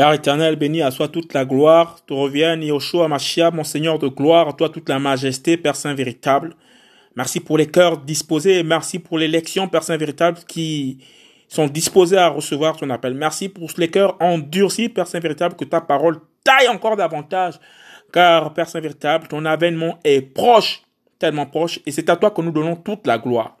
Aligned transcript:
Père 0.00 0.14
éternel, 0.14 0.56
béni 0.56 0.80
à 0.80 0.90
toi 0.90 1.08
toute 1.08 1.34
la 1.34 1.44
gloire, 1.44 1.98
te 2.06 2.14
revienne, 2.14 2.62
Yoshua 2.62 3.06
Mashiach, 3.06 3.52
mon 3.52 3.64
Seigneur 3.64 3.98
de 3.98 4.08
gloire, 4.08 4.48
à 4.48 4.54
toi 4.54 4.70
toute 4.70 4.88
la 4.88 4.98
majesté, 4.98 5.58
Père 5.58 5.76
Saint 5.76 5.92
véritable. 5.92 6.56
Merci 7.16 7.38
pour 7.38 7.58
les 7.58 7.66
cœurs 7.66 7.98
disposés, 7.98 8.62
merci 8.62 8.98
pour 8.98 9.18
l'élection, 9.18 9.68
Père 9.68 9.82
Saint 9.82 9.98
véritable, 9.98 10.38
qui 10.48 11.04
sont 11.48 11.66
disposés 11.66 12.16
à 12.16 12.28
recevoir 12.28 12.78
ton 12.78 12.88
appel. 12.88 13.12
Merci 13.12 13.50
pour 13.50 13.68
les 13.76 13.90
cœurs 13.90 14.16
endurcis, 14.20 14.88
Père 14.88 15.06
Saint 15.06 15.20
véritable, 15.20 15.54
que 15.54 15.66
ta 15.66 15.82
parole 15.82 16.18
taille 16.44 16.68
encore 16.68 16.96
davantage, 16.96 17.60
car, 18.10 18.54
Père 18.54 18.70
Saint 18.70 18.80
véritable, 18.80 19.28
ton 19.28 19.44
avènement 19.44 19.98
est 20.02 20.22
proche, 20.22 20.80
tellement 21.18 21.44
proche, 21.44 21.78
et 21.84 21.90
c'est 21.90 22.08
à 22.08 22.16
toi 22.16 22.30
que 22.30 22.40
nous 22.40 22.52
donnons 22.52 22.76
toute 22.76 23.06
la 23.06 23.18
gloire. 23.18 23.58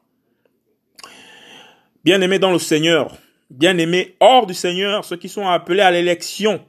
Bien-aimé 2.02 2.38
dans 2.38 2.50
le 2.50 2.58
Seigneur, 2.58 3.12
bien-aimés 3.50 4.16
hors 4.20 4.46
du 4.46 4.54
Seigneur, 4.54 5.04
ceux 5.04 5.16
qui 5.16 5.28
sont 5.28 5.46
appelés 5.46 5.82
à 5.82 5.90
l'élection, 5.90 6.64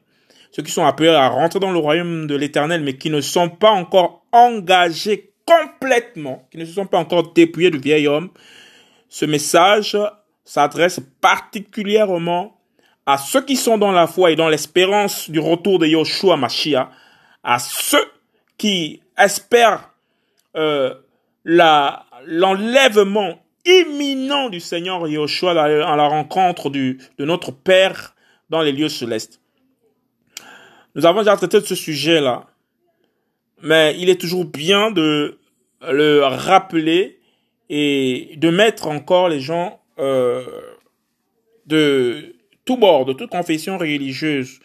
ceux 0.52 0.64
qui 0.64 0.72
sont 0.72 0.86
appelés 0.86 1.10
à 1.10 1.30
rentrer 1.30 1.60
dans 1.60 1.72
le 1.72 1.78
royaume 1.78 2.28
de 2.28 2.36
l'Éternel, 2.36 2.82
mais 2.82 2.98
qui 2.98 3.10
ne 3.10 3.22
sont 3.22 3.50
pas 3.50 3.72
encore 3.72 4.26
engagés 4.32 5.32
complètement, 5.46 6.48
qui 6.52 6.58
ne 6.58 6.66
se 6.66 6.74
sont 6.74 6.86
pas 6.86 6.98
encore 6.98 7.34
dépouillés 7.34 7.72
du 7.72 7.80
vieil 7.80 8.08
homme, 8.08 8.30
ce 9.10 9.26
message 9.26 9.98
s'adresse 10.44 11.00
particulièrement 11.20 12.58
à 13.06 13.18
ceux 13.18 13.44
qui 13.44 13.56
sont 13.56 13.78
dans 13.78 13.92
la 13.92 14.08
foi 14.08 14.32
et 14.32 14.36
dans 14.36 14.50
l'espérance 14.50 15.30
du 15.30 15.40
retour 15.40 15.80
de 15.80 15.88
Yoshua 15.88 16.38
Mashiach, 16.38 16.90
à 17.44 17.60
ceux 17.60 18.06
qui 18.58 19.02
espèrent 19.18 19.90
euh, 20.56 20.94
l'enlèvement 21.44 23.40
imminent 23.66 24.50
du 24.50 24.60
Seigneur 24.60 25.08
Yahushua 25.08 25.52
à 25.52 25.96
la 25.96 26.08
rencontre 26.08 26.70
du, 26.70 27.00
de 27.18 27.26
notre 27.26 27.52
Père 27.52 28.16
dans 28.50 28.62
les 28.62 28.72
lieux 28.72 28.90
célestes. 28.90 29.40
Nous 30.96 31.06
avons 31.06 31.20
déjà 31.20 31.38
traité 31.38 31.60
de 31.60 31.66
ce 31.66 31.76
sujet-là, 31.76 32.48
mais 33.62 33.96
il 33.98 34.10
est 34.10 34.20
toujours 34.20 34.46
bien 34.46 34.92
de 34.92 35.40
le 35.90 36.22
rappeler 36.24 37.20
et 37.70 38.34
de 38.36 38.50
mettre 38.50 38.88
encore 38.88 39.30
les 39.30 39.40
gens 39.40 39.80
euh, 40.00 40.44
de 41.66 42.36
tout 42.66 42.78
bord, 42.78 43.06
de 43.06 43.14
toute 43.14 43.30
confession 43.30 43.78
religieuse, 43.78 44.60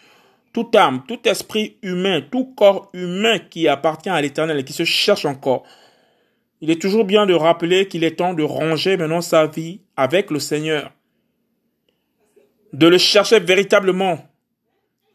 toute 0.52 0.74
âme, 0.74 1.02
tout 1.06 1.20
esprit 1.28 1.76
humain, 1.82 2.20
tout 2.20 2.52
corps 2.56 2.90
humain 2.92 3.38
qui 3.38 3.68
appartient 3.68 4.08
à 4.08 4.20
l'Éternel 4.20 4.58
et 4.58 4.64
qui 4.64 4.72
se 4.72 4.84
cherche 4.84 5.24
encore, 5.24 5.64
il 6.60 6.70
est 6.70 6.80
toujours 6.80 7.04
bien 7.04 7.26
de 7.26 7.34
rappeler 7.34 7.86
qu'il 7.88 8.04
est 8.04 8.16
temps 8.16 8.34
de 8.34 8.42
ranger 8.42 8.96
maintenant 8.96 9.20
sa 9.20 9.46
vie 9.46 9.80
avec 9.96 10.30
le 10.30 10.38
Seigneur. 10.38 10.92
De 12.72 12.86
le 12.86 12.98
chercher 12.98 13.40
véritablement 13.40 14.26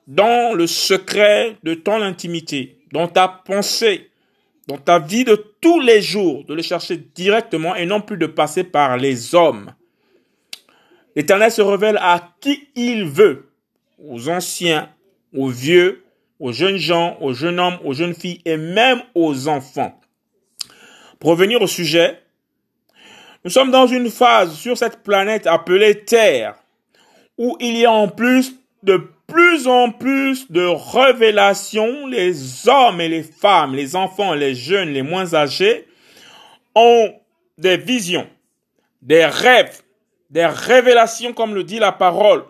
dans 0.08 0.53
le 0.53 0.67
secret 0.67 1.58
de 1.64 1.73
ton 1.73 2.02
intimité, 2.02 2.78
dans 2.92 3.08
ta 3.08 3.28
pensée, 3.28 4.12
dans 4.67 4.78
ta 4.78 5.00
vie 5.00 5.23
de 5.23 5.36
tous 5.62 5.80
les 5.80 6.02
jours, 6.02 6.44
de 6.45 6.53
le 6.53 6.62
chercher 6.62 6.97
directement 6.97 7.75
et 7.75 7.86
non 7.86 8.02
plus 8.02 8.17
de 8.17 8.25
passer 8.25 8.64
par 8.64 8.97
les 8.97 9.36
hommes. 9.36 9.73
L'Éternel 11.16 11.52
se 11.52 11.62
révèle 11.62 11.97
à 12.02 12.34
qui 12.39 12.69
il 12.75 13.06
veut, 13.06 13.52
aux 14.00 14.30
anciens, 14.30 14.89
aux 15.36 15.50
vieux, 15.50 16.03
aux 16.39 16.52
jeunes 16.52 16.78
gens, 16.78 17.17
aux 17.22 17.34
jeunes 17.34 17.59
hommes, 17.59 17.78
aux 17.84 17.94
jeunes 17.94 18.16
filles 18.16 18.42
et 18.45 18.58
même 18.58 19.02
aux 19.14 19.47
enfants. 19.47 20.01
Pour 21.22 21.30
revenir 21.30 21.62
au 21.62 21.68
sujet, 21.68 22.20
nous 23.46 23.52
sommes 23.52 23.70
dans 23.70 23.86
une 23.86 24.10
phase 24.10 24.56
sur 24.56 24.76
cette 24.76 25.04
planète 25.04 25.46
appelée 25.46 26.04
Terre, 26.04 26.56
où 27.38 27.56
il 27.60 27.78
y 27.78 27.86
a 27.86 27.92
en 27.92 28.08
plus 28.08 28.56
de 28.82 29.08
plus 29.28 29.68
en 29.68 29.92
plus 29.92 30.52
de 30.52 30.66
révélations, 30.66 32.08
les 32.08 32.68
hommes 32.68 33.00
et 33.00 33.08
les 33.08 33.22
femmes, 33.22 33.76
les 33.76 33.96
enfants, 33.96 34.34
les 34.34 34.56
jeunes, 34.56 34.90
les 34.90 35.04
moins 35.04 35.36
âgés, 35.36 35.88
ont 36.74 37.14
des 37.60 37.78
visions, 37.78 38.28
des 39.04 39.24
rêves, 39.24 39.84
des 40.31 40.48
révélations, 40.48 41.34
comme 41.34 41.54
le 41.54 41.64
dit 41.64 41.78
la 41.78 41.92
parole, 41.92 42.46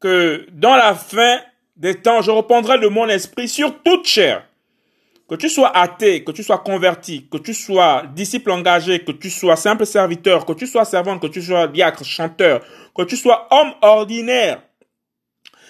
que 0.00 0.46
dans 0.52 0.76
la 0.76 0.94
fin 0.94 1.40
des 1.76 1.94
temps, 1.94 2.20
je 2.20 2.30
reprendrai 2.30 2.78
de 2.78 2.88
mon 2.88 3.08
esprit 3.08 3.48
sur 3.48 3.82
toute 3.82 4.06
chair. 4.06 4.46
Que 5.30 5.36
tu 5.36 5.48
sois 5.48 5.70
athée, 5.78 6.24
que 6.24 6.32
tu 6.32 6.42
sois 6.42 6.58
converti, 6.58 7.28
que 7.30 7.38
tu 7.38 7.54
sois 7.54 8.02
disciple 8.16 8.50
engagé, 8.50 9.04
que 9.04 9.12
tu 9.12 9.30
sois 9.30 9.54
simple 9.54 9.86
serviteur, 9.86 10.44
que 10.44 10.54
tu 10.54 10.66
sois 10.66 10.84
servante, 10.84 11.22
que 11.22 11.28
tu 11.28 11.40
sois 11.40 11.68
diacre, 11.68 12.04
chanteur, 12.04 12.62
que 12.96 13.02
tu 13.02 13.16
sois 13.16 13.46
homme 13.52 13.72
ordinaire 13.80 14.60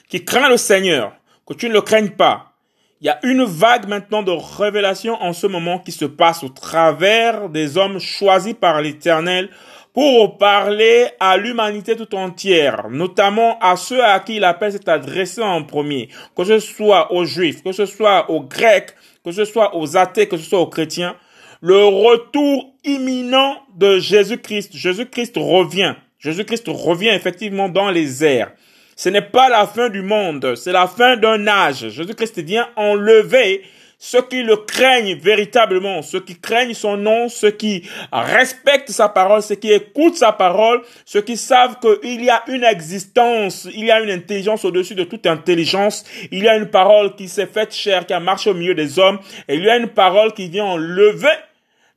qui 0.09 0.25
craint 0.25 0.49
le 0.49 0.56
Seigneur, 0.56 1.12
que 1.47 1.53
tu 1.53 1.69
ne 1.69 1.75
le 1.75 1.82
craignes 1.82 2.12
pas. 2.12 2.54
Il 3.03 3.06
y 3.09 3.10
a 3.10 3.19
une 3.22 3.44
vague 3.44 3.87
maintenant 3.87 4.22
de 4.22 4.31
révélation 4.31 5.15
en 5.22 5.34
ce 5.34 5.47
moment 5.47 5.78
qui 5.78 5.93
se 5.93 6.06
passe 6.06 6.43
au 6.43 6.49
travers 6.49 7.50
des 7.50 7.76
hommes 7.76 7.99
choisis 7.99 8.54
par 8.54 8.81
l'Éternel 8.81 9.50
pour 9.93 10.38
parler 10.38 11.09
à 11.19 11.37
l'humanité 11.37 11.97
tout 11.97 12.15
entière, 12.15 12.88
notamment 12.91 13.59
à 13.60 13.76
ceux 13.76 14.03
à 14.03 14.20
qui 14.20 14.37
il 14.37 14.44
appelle 14.44 14.72
s'est 14.72 14.88
adressé 14.88 15.43
en 15.43 15.65
premier, 15.65 16.09
que 16.34 16.44
ce 16.44 16.60
soit 16.60 17.12
aux 17.12 17.25
juifs, 17.25 17.62
que 17.62 17.72
ce 17.72 17.87
soit 17.87 18.31
aux 18.31 18.41
grecs, 18.41 18.94
que 19.30 19.36
ce 19.36 19.44
soit 19.44 19.76
aux 19.76 19.96
athées, 19.96 20.26
que 20.26 20.36
ce 20.36 20.48
soit 20.48 20.60
aux 20.60 20.66
chrétiens, 20.66 21.16
le 21.60 21.84
retour 21.84 22.74
imminent 22.84 23.58
de 23.76 23.98
Jésus-Christ. 23.98 24.76
Jésus-Christ 24.76 25.34
revient. 25.36 25.94
Jésus-Christ 26.18 26.64
revient 26.68 27.10
effectivement 27.10 27.69
dans 27.69 27.90
les 27.90 28.24
airs. 28.24 28.52
Ce 28.96 29.08
n'est 29.08 29.22
pas 29.22 29.48
la 29.48 29.66
fin 29.66 29.88
du 29.88 30.02
monde, 30.02 30.54
c'est 30.56 30.72
la 30.72 30.86
fin 30.86 31.16
d'un 31.16 31.46
âge. 31.46 31.88
Jésus-Christ 31.88 32.40
vient 32.40 32.69
enlever 32.76 33.62
ceux 34.03 34.22
qui 34.22 34.43
le 34.43 34.56
craignent 34.56 35.15
véritablement, 35.16 36.00
ceux 36.00 36.21
qui 36.21 36.41
craignent 36.41 36.72
son 36.72 36.97
nom, 36.97 37.28
ceux 37.28 37.50
qui 37.50 37.87
respectent 38.11 38.91
sa 38.91 39.11
parole, 39.11 39.43
ceux 39.43 39.56
qui 39.56 39.71
écoutent 39.71 40.16
sa 40.16 40.33
parole, 40.33 40.81
ceux 41.05 41.21
qui 41.21 41.37
savent 41.37 41.77
qu'il 41.81 42.25
y 42.25 42.31
a 42.31 42.43
une 42.49 42.65
existence, 42.65 43.69
il 43.75 43.84
y 43.84 43.91
a 43.91 44.00
une 44.00 44.11
intelligence 44.11 44.65
au-dessus 44.65 44.94
de 44.94 45.05
toute 45.05 45.27
intelligence, 45.27 46.05
il 46.33 46.43
y 46.43 46.49
a 46.49 46.56
une 46.56 46.71
parole 46.71 47.15
qui 47.15 47.28
s'est 47.28 47.47
faite 47.47 47.75
chair, 47.75 48.06
qui 48.06 48.15
a 48.15 48.21
marché 48.21 48.49
au 48.49 48.55
milieu 48.55 48.75
des 48.75 48.99
hommes, 48.99 49.19
et 49.47 49.56
il 49.56 49.65
y 49.65 49.69
a 49.69 49.77
une 49.77 49.88
parole 49.88 50.32
qui 50.32 50.49
vient 50.49 50.65
enlever 50.65 51.28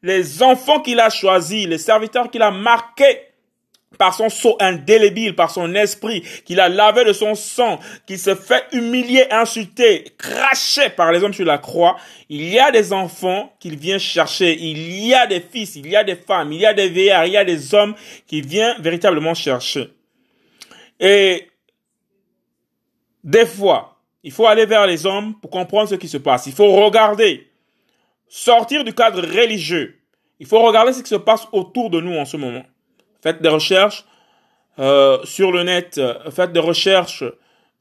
les 0.02 0.44
enfants 0.44 0.82
qu'il 0.82 1.00
a 1.00 1.10
choisis, 1.10 1.66
les 1.66 1.78
serviteurs 1.78 2.30
qu'il 2.30 2.42
a 2.42 2.52
marqués 2.52 3.33
par 4.04 4.14
son 4.14 4.28
sceau 4.28 4.58
indélébile, 4.60 5.34
par 5.34 5.50
son 5.50 5.74
esprit, 5.76 6.24
qu'il 6.44 6.60
a 6.60 6.68
lavé 6.68 7.06
de 7.06 7.14
son 7.14 7.36
sang, 7.36 7.80
qu'il 8.06 8.20
se 8.20 8.36
fait 8.36 8.66
humilier, 8.74 9.28
insulter, 9.32 10.04
cracher 10.18 10.90
par 10.90 11.14
les 11.14 11.24
hommes 11.24 11.34
sur 11.34 11.46
la 11.46 11.58
croix, 11.58 11.96
il 12.28 12.50
y 12.50 12.60
a 12.60 12.70
des 12.70 12.92
enfants 12.92 13.54
qu'il 13.62 13.78
vient 13.78 14.00
chercher, 14.00 14.58
il 14.60 15.06
y 15.06 15.14
a 15.14 15.26
des 15.26 15.40
fils, 15.40 15.78
il 15.78 15.88
y 15.88 15.96
a 15.96 16.04
des 16.04 16.18
femmes, 16.18 16.52
il 16.52 16.60
y 16.60 16.66
a 16.66 16.74
des 16.74 16.90
vieillards, 16.90 17.28
il 17.28 17.32
y 17.32 17.38
a 17.38 17.46
des 17.46 17.74
hommes 17.74 17.96
qu'il 18.28 18.46
vient 18.46 18.76
véritablement 18.78 19.34
chercher. 19.34 19.94
Et 21.00 21.48
des 23.24 23.46
fois, 23.46 24.02
il 24.22 24.34
faut 24.34 24.48
aller 24.48 24.66
vers 24.66 24.86
les 24.86 25.06
hommes 25.06 25.34
pour 25.40 25.50
comprendre 25.50 25.88
ce 25.88 25.96
qui 25.96 26.10
se 26.10 26.18
passe. 26.18 26.46
Il 26.46 26.54
faut 26.54 26.70
regarder, 26.74 27.48
sortir 28.28 28.84
du 28.84 28.94
cadre 28.94 29.22
religieux. 29.22 29.98
Il 30.42 30.46
faut 30.46 30.62
regarder 30.62 30.92
ce 30.92 31.02
qui 31.02 31.08
se 31.10 31.16
passe 31.16 31.48
autour 31.54 31.90
de 31.90 32.02
nous 32.02 32.18
en 32.18 32.26
ce 32.26 32.36
moment 32.36 32.66
faites 33.24 33.42
des 33.42 33.50
recherches 33.50 34.06
euh, 34.80 35.20
sur 35.24 35.52
le 35.52 35.64
net, 35.64 35.98
euh, 35.98 36.30
faites 36.30 36.52
des 36.52 36.60
recherches 36.60 37.24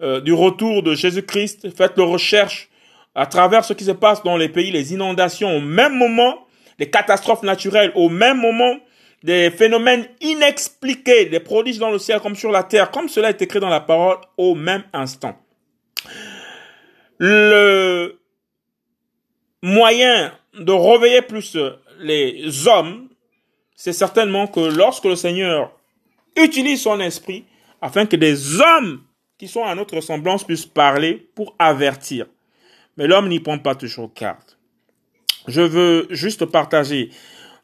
euh, 0.00 0.20
du 0.20 0.32
retour 0.32 0.82
de 0.82 0.94
Jésus-Christ, 0.94 1.74
faites 1.76 1.96
des 1.96 2.02
recherches 2.02 2.68
à 3.14 3.26
travers 3.26 3.64
ce 3.64 3.72
qui 3.72 3.84
se 3.84 3.90
passe 3.90 4.22
dans 4.22 4.36
les 4.36 4.48
pays, 4.48 4.70
les 4.70 4.94
inondations 4.94 5.56
au 5.56 5.60
même 5.60 5.96
moment, 5.96 6.46
les 6.78 6.88
catastrophes 6.88 7.42
naturelles 7.42 7.92
au 7.94 8.08
même 8.08 8.38
moment, 8.38 8.76
des 9.22 9.50
phénomènes 9.50 10.06
inexpliqués, 10.20 11.26
des 11.26 11.40
prodiges 11.40 11.78
dans 11.78 11.90
le 11.90 11.98
ciel 11.98 12.20
comme 12.20 12.36
sur 12.36 12.50
la 12.50 12.62
terre, 12.62 12.90
comme 12.90 13.08
cela 13.08 13.30
est 13.30 13.42
écrit 13.42 13.60
dans 13.60 13.68
la 13.68 13.80
parole 13.80 14.18
au 14.36 14.54
même 14.54 14.84
instant. 14.92 15.36
Le 17.18 18.18
moyen 19.62 20.32
de 20.58 20.72
réveiller 20.72 21.22
plus 21.22 21.56
les 22.00 22.66
hommes 22.66 23.08
c'est 23.84 23.92
certainement 23.92 24.46
que 24.46 24.60
lorsque 24.60 25.06
le 25.06 25.16
Seigneur 25.16 25.72
utilise 26.36 26.82
son 26.82 27.00
esprit 27.00 27.46
afin 27.80 28.06
que 28.06 28.14
des 28.14 28.60
hommes 28.60 29.02
qui 29.38 29.48
sont 29.48 29.64
à 29.64 29.74
notre 29.74 29.96
ressemblance 29.96 30.44
puissent 30.44 30.66
parler 30.66 31.28
pour 31.34 31.56
avertir. 31.58 32.26
Mais 32.96 33.08
l'homme 33.08 33.28
n'y 33.28 33.40
prend 33.40 33.58
pas 33.58 33.74
toujours 33.74 34.14
carte. 34.14 34.56
Je 35.48 35.62
veux 35.62 36.06
juste 36.10 36.44
partager, 36.44 37.10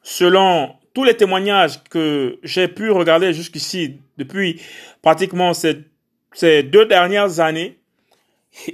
selon 0.03 0.75
tous 0.93 1.05
les 1.05 1.17
témoignages 1.17 1.85
que 1.85 2.41
j'ai 2.43 2.67
pu 2.67 2.91
regarder 2.91 3.33
jusqu'ici 3.33 4.01
depuis 4.17 4.61
pratiquement 5.03 5.55
ces, 5.55 5.85
ces 6.33 6.65
deux 6.65 6.87
dernières 6.87 7.39
années, 7.39 7.79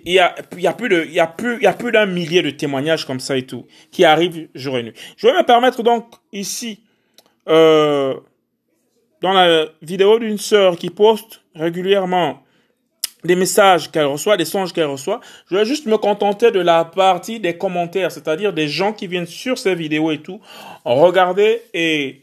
il 0.07 0.15
y 0.15 0.19
a, 0.19 0.35
il 0.53 0.63
y 0.63 0.67
a 0.67 0.73
plus 0.73 0.89
de, 0.89 1.05
il 1.05 1.13
y 1.13 1.21
a 1.21 1.27
plus, 1.27 1.57
il 1.57 1.65
y 1.65 1.67
a 1.67 1.75
plus 1.75 1.93
d'un 1.93 2.07
millier 2.07 2.41
de 2.41 2.49
témoignages 2.49 3.05
comme 3.05 3.21
ça 3.21 3.37
et 3.37 3.45
tout, 3.45 3.67
qui 3.91 4.07
arrivent 4.07 4.49
jour 4.55 4.79
et 4.79 4.83
nuit. 4.83 4.95
Je 5.19 5.27
vais 5.27 5.35
me 5.35 5.45
permettre 5.45 5.83
donc 5.83 6.07
ici 6.33 6.81
euh, 7.49 8.15
dans 9.21 9.33
la 9.33 9.67
vidéo 9.83 10.19
d'une 10.19 10.39
sœur 10.39 10.77
qui 10.77 10.91
poste 10.91 11.43
régulièrement 11.55 12.41
des 13.25 13.37
messages 13.37 13.91
qu'elle 13.91 14.07
reçoit, 14.07 14.37
des 14.37 14.45
songes 14.45 14.73
qu'elle 14.73 14.87
reçoit. 14.87 15.21
Je 15.51 15.57
vais 15.57 15.65
juste 15.65 15.87
me 15.87 15.97
contenter 15.97 16.51
de 16.51 16.61
la 16.61 16.85
partie 16.85 17.41
des 17.41 17.57
commentaires, 17.57 18.13
c'est-à-dire 18.13 18.53
des 18.53 18.69
gens 18.69 18.93
qui 18.93 19.07
viennent 19.07 19.27
sur 19.27 19.59
ces 19.59 19.75
vidéos 19.75 20.11
et 20.11 20.19
tout, 20.19 20.41
regarder 20.85 21.63
et 21.73 22.21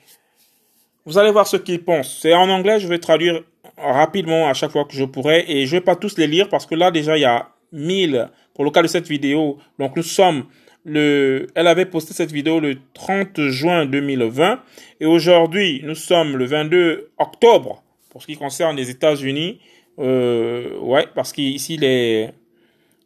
vous 1.06 1.18
allez 1.18 1.32
voir 1.32 1.48
ce 1.48 1.58
qu'ils 1.58 1.84
pensent. 1.84 2.20
C'est 2.22 2.34
en 2.34 2.50
anglais, 2.50 2.80
je 2.80 2.88
vais 2.88 3.00
traduire 3.00 3.42
rapidement 3.78 4.48
à 4.48 4.54
chaque 4.54 4.72
fois 4.72 4.86
que 4.86 4.94
je 4.94 5.06
pourrai 5.06 5.46
et 5.48 5.66
je 5.66 5.72
vais 5.72 5.82
pas 5.82 5.96
tous 5.96 6.18
les 6.18 6.28
lire 6.28 6.50
parce 6.50 6.68
que 6.68 6.76
là 6.76 6.92
déjà 6.92 7.18
il 7.18 7.22
y 7.22 7.26
a 7.26 7.50
1000 7.72 8.30
pour 8.54 8.64
le 8.64 8.70
cas 8.70 8.84
de 8.84 8.88
cette 8.88 9.08
vidéo. 9.08 9.58
Donc 9.80 9.96
nous 9.96 10.04
sommes 10.04 10.46
le, 10.84 11.48
elle 11.56 11.68
avait 11.68 11.86
posté 11.86 12.14
cette 12.14 12.32
vidéo 12.32 12.60
le 12.60 12.78
30 12.94 13.48
juin 13.50 13.86
2020 13.86 14.62
et 15.00 15.06
aujourd'hui 15.06 15.82
nous 15.84 15.96
sommes 15.96 16.38
le 16.38 16.46
22 16.46 17.12
octobre 17.18 17.84
pour 18.10 18.22
ce 18.22 18.28
qui 18.28 18.36
concerne 18.36 18.76
les 18.76 18.90
États-Unis. 18.90 19.60
Euh, 20.00 20.78
ouais, 20.80 21.06
parce 21.14 21.34
qu'ici 21.34 21.76
il 21.76 21.84
est, 21.84 22.34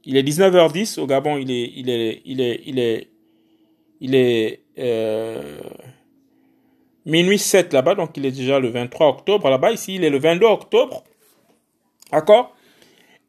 il 0.06 0.18
est 0.18 0.24
19h10 0.24 1.00
au 1.00 1.07
Gabon, 1.07 1.38
il 1.38 1.51
est, 1.51 1.72
il 1.75 1.89
est, 1.89 2.22
il 2.25 2.42
est, 2.42 2.62
il 2.66 2.80
est, 2.80 3.07
il 4.01 4.16
est, 4.16 4.62
euh, 4.77 5.60
minuit 7.06 7.39
7 7.39 7.74
là-bas, 7.74 7.95
donc 7.95 8.18
il 8.18 8.25
est 8.25 8.31
déjà 8.31 8.60
le 8.60 8.69
23 8.69 9.07
octobre 9.07 9.50
là-bas. 9.50 9.72
Ici, 9.72 9.95
il 9.95 10.04
est 10.04 10.10
le 10.10 10.19
22 10.19 10.45
octobre. 10.45 11.04
D'accord? 12.12 12.56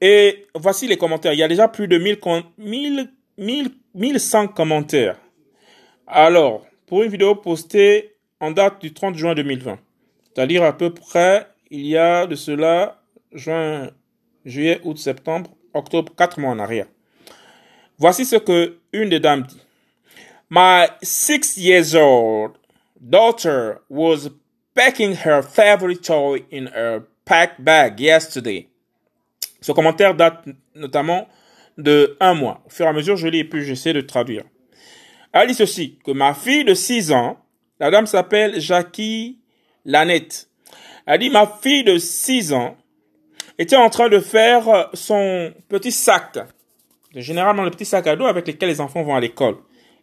Et 0.01 0.47
voici 0.55 0.87
les 0.87 0.97
commentaires. 0.97 1.33
Il 1.33 1.39
y 1.39 1.43
a 1.43 1.49
déjà 1.49 1.69
plus 1.69 1.89
de 1.89 1.99
1000, 1.99 2.19
1000, 2.59 3.11
1000, 3.39 3.71
1100 3.97 4.49
commentaires. 4.49 5.19
Alors, 6.07 6.67
pour 6.87 7.03
une 7.03 7.11
vidéo 7.11 7.35
postée 7.35 8.13
en 8.41 8.51
date 8.51 8.79
du 8.83 8.93
30 8.93 9.17
juin 9.17 9.35
2020, 9.35 9.79
c'est-à-dire 10.35 10.63
à 10.65 10.77
peu 10.77 10.93
près, 10.93 11.47
il 11.71 11.87
y 11.87 11.97
a 11.97 12.27
de 12.27 12.35
cela 12.35 13.01
juin, 13.33 13.91
juillet, 14.45 14.81
août, 14.85 14.99
septembre, 14.99 15.51
octobre, 15.73 16.13
quatre 16.15 16.39
mois 16.39 16.51
en 16.51 16.59
arrière. 16.59 16.87
Voici 17.97 18.27
ce 18.27 18.37
que 18.37 18.77
une 18.93 19.09
des 19.09 19.19
dames 19.19 19.45
dit. 19.45 19.63
My 20.51 20.89
six 21.03 21.57
years 21.57 21.95
old 21.95 22.53
daughter 23.01 23.79
was 23.89 24.29
packing 24.75 25.17
her 25.25 25.43
favorite 25.43 26.03
toy 26.03 26.45
in 26.53 26.67
her 26.67 27.01
pack 27.25 27.59
bag 27.63 27.99
yesterday. 27.99 28.69
Ce 29.63 29.73
commentaire 29.73 30.15
date 30.15 30.45
notamment 30.75 31.27
de 31.79 32.17
un 32.21 32.35
mois. 32.35 32.63
Au 32.67 32.71
fur 32.71 32.87
et 32.87 32.89
à 32.89 32.93
mesure, 32.93 33.17
je 33.17 33.29
lis 33.29 33.41
et 33.41 33.45
puis 33.45 33.65
j'essaie 33.65 33.93
de 33.93 34.01
traduire. 34.01 34.45
Elle 35.33 35.49
dit 35.49 35.55
ceci, 35.55 35.99
que 36.05 36.13
ma 36.13 36.35
fille 36.35 36.65
de 36.65 36.75
6 36.75 37.13
ans, 37.13 37.39
la 37.79 37.91
dame 37.91 38.07
s'appelle 38.07 38.61
Jackie 38.61 39.39
Lanette. 39.85 40.49
Elle 41.07 41.21
dit, 41.21 41.31
ma 41.31 41.47
fille 41.47 41.85
de 41.85 41.99
6 41.99 42.53
ans 42.53 42.77
était 43.59 43.77
en 43.77 43.91
train 43.91 44.09
de 44.09 44.19
faire 44.19 44.91
son 44.95 45.53
petit 45.69 45.93
sac. 45.93 46.39
Généralement, 47.15 47.63
le 47.63 47.71
petit 47.71 47.85
sac 47.85 48.07
à 48.07 48.17
dos 48.17 48.27
avec 48.27 48.47
lequel 48.47 48.69
les 48.69 48.81
enfants 48.81 49.03
vont 49.03 49.15
à 49.15 49.21
l'école. 49.21 49.57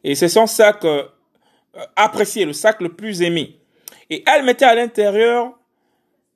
Et 0.03 0.15
c'est 0.15 0.29
son 0.29 0.47
sac 0.47 0.83
euh, 0.85 1.03
apprécié, 1.95 2.45
le 2.45 2.53
sac 2.53 2.81
le 2.81 2.89
plus 2.89 3.21
aimé. 3.21 3.59
Et 4.09 4.23
elle 4.27 4.43
mettait 4.43 4.65
à 4.65 4.75
l'intérieur 4.75 5.53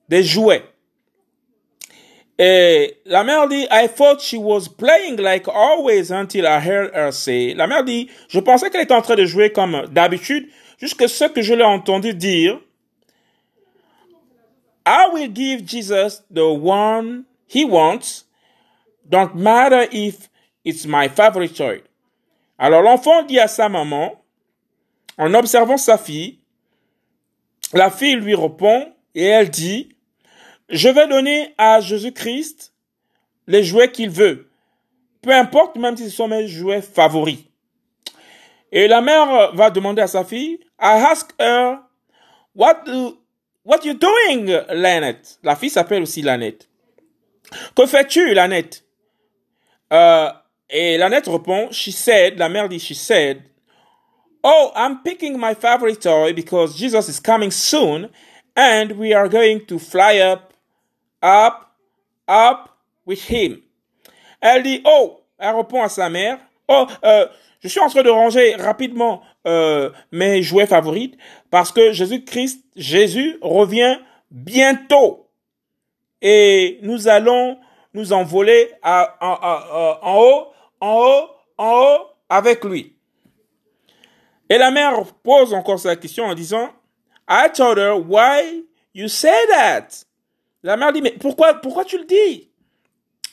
des 0.10 0.24
jouets. 0.24 0.64
Et 2.40 3.00
la 3.06 3.24
mère 3.24 3.48
dit, 3.48 3.66
I 3.72 3.88
thought 3.88 4.22
she 4.22 4.36
was 4.36 4.68
playing 4.68 5.20
like 5.20 5.48
always 5.48 6.12
until 6.12 6.46
I 6.46 6.60
heard 6.60 6.92
her 6.94 7.12
say. 7.12 7.56
La 7.56 7.66
mère 7.66 7.84
dit, 7.84 8.10
je 8.30 8.40
pensais 8.40 8.70
qu'elle 8.70 8.84
était 8.84 8.94
en 8.94 9.02
train 9.02 9.16
de 9.16 9.26
jouer 9.26 9.52
comme 9.52 9.88
d'habitude, 9.88 10.48
jusqu'à 10.78 11.08
ce 11.08 11.26
que 11.26 11.42
je 11.42 11.56
l'ai 11.56 11.64
entendu 11.64 12.14
dire, 12.14 12.60
I 14.86 15.10
will 15.12 15.34
give 15.34 15.66
Jesus 15.66 16.22
the 16.32 16.46
one 16.46 17.26
he 17.48 17.66
wants, 17.66 18.26
don't 19.10 19.34
matter 19.36 19.88
if 19.92 20.30
it's 20.64 20.86
my 20.86 21.10
favorite 21.10 21.56
toy. 21.56 21.82
Alors 22.60 22.84
l'enfant 22.84 23.24
dit 23.24 23.40
à 23.40 23.48
sa 23.48 23.68
maman, 23.68 24.22
en 25.18 25.34
observant 25.34 25.78
sa 25.78 25.98
fille, 25.98 26.40
la 27.74 27.90
fille 27.90 28.16
lui 28.16 28.36
répond 28.36 28.94
et 29.16 29.26
elle 29.26 29.50
dit, 29.50 29.90
je 30.70 30.90
vais 30.90 31.08
donner 31.08 31.54
à 31.58 31.80
Jésus-Christ 31.80 32.74
les 33.48 33.64
jouets 33.64 33.92
qu'il 33.92 34.10
veut. 34.10 34.50
Peu 35.22 35.32
importe, 35.32 35.78
même 35.78 35.98
si 35.98 36.06
ce 36.06 36.16
sont 36.16 36.28
mes 36.28 36.48
jouets 36.48 36.82
favoris. 36.82 37.40
Et 38.72 38.88
la 38.88 39.02
mère 39.02 39.54
va 39.54 39.70
demander 39.70 40.02
à 40.02 40.08
sa 40.08 40.24
fille, 40.24 40.60
I 40.80 41.04
ask 41.10 41.34
her, 41.40 41.80
what 42.56 42.84
what 43.64 43.80
you 43.84 43.94
doing, 43.94 44.60
Lannette? 44.70 45.40
La 45.44 45.56
fille 45.56 45.70
s'appelle 45.70 46.04
aussi 46.04 46.22
Lannette. 46.22 46.68
Que 47.76 47.86
fais-tu, 47.86 48.34
Lannette? 48.34 48.84
Euh, 49.94 50.30
et 50.70 50.98
Lannette 50.98 51.28
répond, 51.28 51.70
she 51.72 51.92
said, 51.92 52.38
la 52.38 52.50
mère 52.50 52.68
dit, 52.68 52.80
she 52.80 52.94
said, 52.94 53.44
Oh, 54.44 54.72
I'm 54.76 55.02
picking 55.04 55.38
my 55.38 55.56
favorite 55.56 56.02
toy 56.02 56.34
because 56.34 56.78
Jesus 56.78 57.10
is 57.10 57.20
coming 57.20 57.52
soon 57.52 58.10
and 58.56 58.92
we 58.94 59.14
are 59.14 59.28
going 59.28 59.66
to 59.66 59.80
fly 59.80 60.20
up, 60.20 60.47
up, 61.24 61.68
up 62.28 62.70
with 63.06 63.30
him. 63.30 63.62
Elle 64.42 64.64
dit, 64.64 64.82
oh, 64.86 65.22
elle 65.40 65.56
répond 65.56 65.82
à 65.82 65.90
sa 65.90 66.10
mère, 66.10 66.40
oh, 66.68 66.86
euh, 67.04 67.28
je 67.62 67.68
suis 67.68 67.80
en 67.80 67.90
train 67.90 68.04
de 68.04 68.10
ranger 68.10 68.56
rapidement 68.56 69.22
euh, 69.46 69.90
mes 70.12 70.44
jouets 70.44 70.68
favoris 70.68 71.12
parce 71.50 71.72
que 71.72 71.92
Jésus-Christ, 71.92 72.64
Jésus 72.76 73.38
revient 73.42 73.98
bientôt 74.30 75.28
et 76.22 76.80
nous 76.84 77.08
allons 77.08 77.58
nous 77.94 78.14
envoler 78.14 78.72
à, 78.84 79.16
en 79.22 80.22
haut, 80.22 80.48
en 80.80 81.00
haut, 81.00 81.30
en 81.58 81.72
haut 81.72 82.08
avec 82.30 82.64
lui. 82.64 82.96
Et 84.50 84.58
la 84.58 84.72
mère 84.72 85.04
pose 85.24 85.54
encore 85.54 85.80
sa 85.80 85.96
question 85.96 86.26
en 86.26 86.34
disant, 86.34 86.70
I 87.30 87.50
told 87.54 87.78
her 87.78 87.96
why 87.96 88.64
you 88.94 89.08
say 89.08 89.36
that? 89.50 90.07
La 90.64 90.78
mère 90.78 90.92
dit, 90.92 91.02
mais 91.02 91.12
pourquoi, 91.12 91.56
pourquoi 91.56 91.86
tu 91.86 91.98
le 91.98 92.06
dis? 92.06 92.50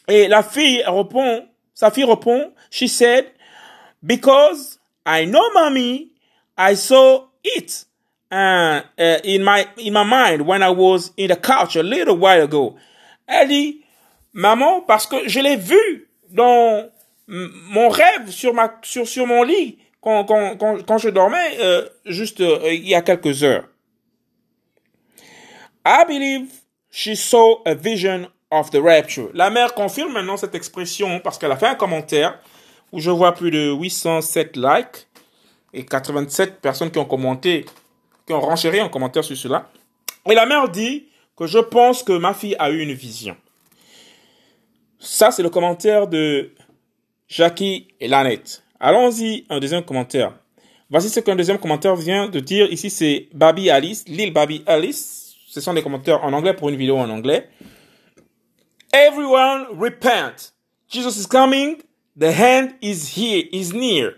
Et 0.08 0.28
la 0.28 0.42
fille 0.42 0.82
répond, 0.86 1.48
sa 1.72 1.90
fille 1.90 2.04
répond, 2.04 2.52
she 2.70 2.88
said, 2.88 3.26
because 4.02 4.78
I 5.06 5.26
know 5.26 5.42
mommy, 5.54 6.12
I 6.56 6.74
saw 6.76 7.28
it 7.42 7.86
uh, 8.30 8.82
uh, 8.98 9.18
in 9.24 9.42
my 9.42 9.66
in 9.78 9.92
my 9.92 10.04
mind 10.04 10.46
when 10.46 10.62
I 10.62 10.70
was 10.70 11.12
in 11.16 11.28
the 11.28 11.36
couch 11.36 11.76
a 11.76 11.82
little 11.82 12.16
while 12.18 12.42
ago. 12.42 12.76
Elle 13.26 13.48
dit, 13.48 13.84
maman, 14.32 14.82
parce 14.82 15.06
que 15.06 15.26
je 15.26 15.40
l'ai 15.40 15.56
vu 15.56 16.08
dans 16.30 16.90
mon 17.26 17.88
rêve 17.88 18.30
sur 18.30 18.52
ma 18.52 18.78
sur 18.82 19.08
sur 19.08 19.26
mon 19.26 19.42
lit 19.42 19.78
quand, 20.00 20.24
quand, 20.24 20.56
quand, 20.58 20.82
quand 20.86 20.98
je 20.98 21.08
dormais 21.08 21.56
euh, 21.58 21.88
juste 22.04 22.40
euh, 22.40 22.72
il 22.72 22.86
y 22.86 22.94
a 22.94 23.00
quelques 23.00 23.42
heures. 23.42 23.66
I 25.86 26.04
believe 26.06 26.63
she 26.94 27.16
saw 27.16 27.60
a 27.66 27.74
vision 27.74 28.28
of 28.52 28.70
the 28.70 28.76
rapture. 28.76 29.28
La 29.34 29.50
mère 29.50 29.74
confirme 29.74 30.12
maintenant 30.12 30.36
cette 30.36 30.54
expression 30.54 31.18
parce 31.18 31.38
qu'elle 31.38 31.50
a 31.50 31.56
fait 31.56 31.66
un 31.66 31.74
commentaire 31.74 32.38
où 32.92 33.00
je 33.00 33.10
vois 33.10 33.32
plus 33.32 33.50
de 33.50 33.72
807 33.72 34.56
likes 34.56 35.08
et 35.72 35.84
87 35.84 36.60
personnes 36.60 36.92
qui 36.92 37.00
ont 37.00 37.04
commenté, 37.04 37.66
qui 38.28 38.32
ont 38.32 38.40
renchéri 38.40 38.80
en 38.80 38.88
commentaire 38.88 39.24
sur 39.24 39.36
cela. 39.36 39.68
Et 40.30 40.34
la 40.34 40.46
mère 40.46 40.68
dit 40.68 41.08
que 41.36 41.48
je 41.48 41.58
pense 41.58 42.04
que 42.04 42.12
ma 42.12 42.32
fille 42.32 42.54
a 42.60 42.70
eu 42.70 42.78
une 42.80 42.92
vision. 42.92 43.36
Ça, 45.00 45.32
c'est 45.32 45.42
le 45.42 45.50
commentaire 45.50 46.06
de 46.06 46.52
Jackie 47.26 47.88
et 47.98 48.06
Lanette. 48.06 48.62
Allons-y, 48.78 49.44
un 49.50 49.58
deuxième 49.58 49.82
commentaire. 49.82 50.32
Voici 50.88 51.08
ce 51.08 51.18
qu'un 51.18 51.34
deuxième 51.34 51.58
commentaire 51.58 51.96
vient 51.96 52.28
de 52.28 52.38
dire. 52.38 52.72
Ici, 52.72 52.88
c'est 52.88 53.28
Baby 53.34 53.68
Alice, 53.68 54.04
Lil 54.06 54.32
Baby 54.32 54.62
Alice. 54.66 55.23
Ce 55.54 55.60
sont 55.60 55.72
des 55.72 55.84
commentaires 55.84 56.24
en 56.24 56.32
anglais 56.32 56.52
pour 56.52 56.68
une 56.68 56.74
vidéo 56.74 56.96
en 56.96 57.08
anglais. 57.08 57.48
Everyone 58.92 59.66
repent. 59.78 60.52
Jesus 60.88 61.16
is 61.16 61.28
coming. 61.28 61.76
The 62.18 62.32
hand 62.36 62.70
is 62.82 63.16
here, 63.16 63.44
is 63.52 63.72
near. 63.72 64.14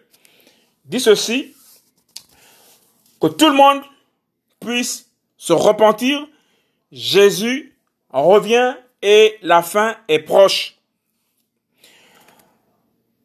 Dit 0.87 1.01
ceci. 1.01 1.55
Que 3.21 3.27
tout 3.27 3.51
le 3.51 3.53
monde 3.53 3.83
puisse 4.61 5.11
se 5.37 5.53
repentir. 5.53 6.27
Jésus 6.91 7.77
revient 8.09 8.75
et 9.03 9.37
la 9.43 9.61
fin 9.61 9.95
est 10.09 10.21
proche. 10.21 10.79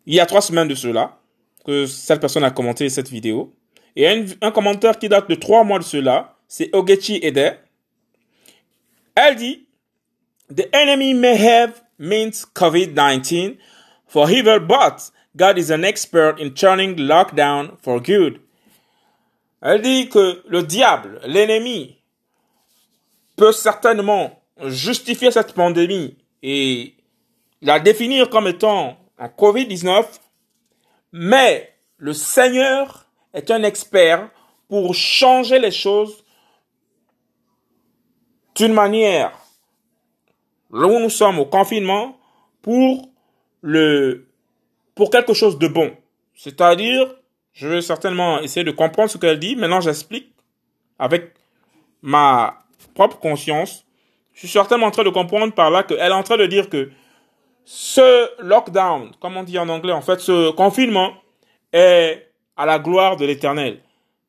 Il 0.05 0.15
y 0.15 0.19
a 0.19 0.25
trois 0.25 0.41
semaines 0.41 0.67
de 0.67 0.75
cela, 0.75 1.17
que 1.63 1.85
cette 1.85 2.19
personne 2.19 2.43
a 2.43 2.51
commenté 2.51 2.89
cette 2.89 3.09
vidéo. 3.09 3.55
Et 3.95 4.05
un, 4.05 4.25
un 4.41 4.51
commentaire 4.51 4.99
qui 4.99 5.07
date 5.07 5.29
de 5.29 5.35
trois 5.35 5.63
mois 5.63 5.79
de 5.79 5.85
cela, 5.85 6.35
c'est 6.49 6.75
Ogechi 6.75 7.21
Ede. 7.23 7.57
Elle 9.15 9.35
dit, 9.35 9.67
The 10.49 10.67
enemy 10.73 11.13
may 11.13 11.37
have 11.37 11.81
meant 11.97 12.45
COVID-19 12.53 13.57
for 14.07 14.29
evil, 14.29 14.59
but 14.59 15.11
God 15.35 15.57
is 15.57 15.71
an 15.71 15.85
expert 15.85 16.39
in 16.39 16.51
turning 16.51 16.97
lockdown 16.97 17.77
for 17.81 18.01
good. 18.01 18.41
Elle 19.61 19.81
dit 19.81 20.09
que 20.09 20.41
le 20.47 20.63
diable, 20.63 21.21
l'ennemi, 21.25 21.97
peut 23.37 23.51
certainement 23.51 24.41
justifier 24.65 25.31
cette 25.31 25.53
pandémie 25.53 26.17
et 26.43 26.95
la 27.61 27.79
définir 27.79 28.29
comme 28.29 28.47
étant 28.47 28.97
un 29.17 29.27
Covid-19, 29.27 30.05
mais 31.13 31.73
le 31.97 32.13
Seigneur 32.13 33.05
est 33.33 33.51
un 33.51 33.63
expert 33.63 34.29
pour 34.67 34.95
changer 34.95 35.59
les 35.59 35.71
choses 35.71 36.20
d'une 38.55 38.73
manière, 38.73 39.31
où 40.71 40.99
nous 40.99 41.09
sommes 41.09 41.39
au 41.39 41.45
confinement, 41.45 42.17
pour 42.61 43.09
le, 43.61 44.27
pour 44.95 45.09
quelque 45.09 45.33
chose 45.33 45.57
de 45.57 45.67
bon. 45.67 45.91
C'est-à-dire, 46.35 47.13
je 47.53 47.67
vais 47.67 47.81
certainement 47.81 48.39
essayer 48.39 48.63
de 48.63 48.71
comprendre 48.71 49.09
ce 49.09 49.17
qu'elle 49.17 49.39
dit. 49.39 49.55
Maintenant, 49.55 49.81
j'explique 49.81 50.33
avec 50.99 51.33
ma 52.01 52.63
propre 52.93 53.19
conscience. 53.19 53.85
Je 54.33 54.39
suis 54.39 54.47
certainement 54.47 54.87
en 54.87 54.91
train 54.91 55.03
de 55.03 55.09
comprendre 55.09 55.53
par 55.53 55.69
là 55.69 55.83
qu'elle 55.83 55.99
est 55.99 56.11
en 56.11 56.23
train 56.23 56.37
de 56.37 56.45
dire 56.45 56.69
que 56.69 56.91
ce 57.65 58.41
lockdown, 58.43 59.11
comme 59.19 59.37
on 59.37 59.43
dit 59.43 59.59
en 59.59 59.69
anglais, 59.69 59.93
en 59.93 60.01
fait, 60.01 60.19
ce 60.19 60.51
confinement 60.51 61.13
est 61.73 62.31
à 62.57 62.65
la 62.65 62.79
gloire 62.79 63.17
de 63.17 63.25
l'éternel. 63.25 63.81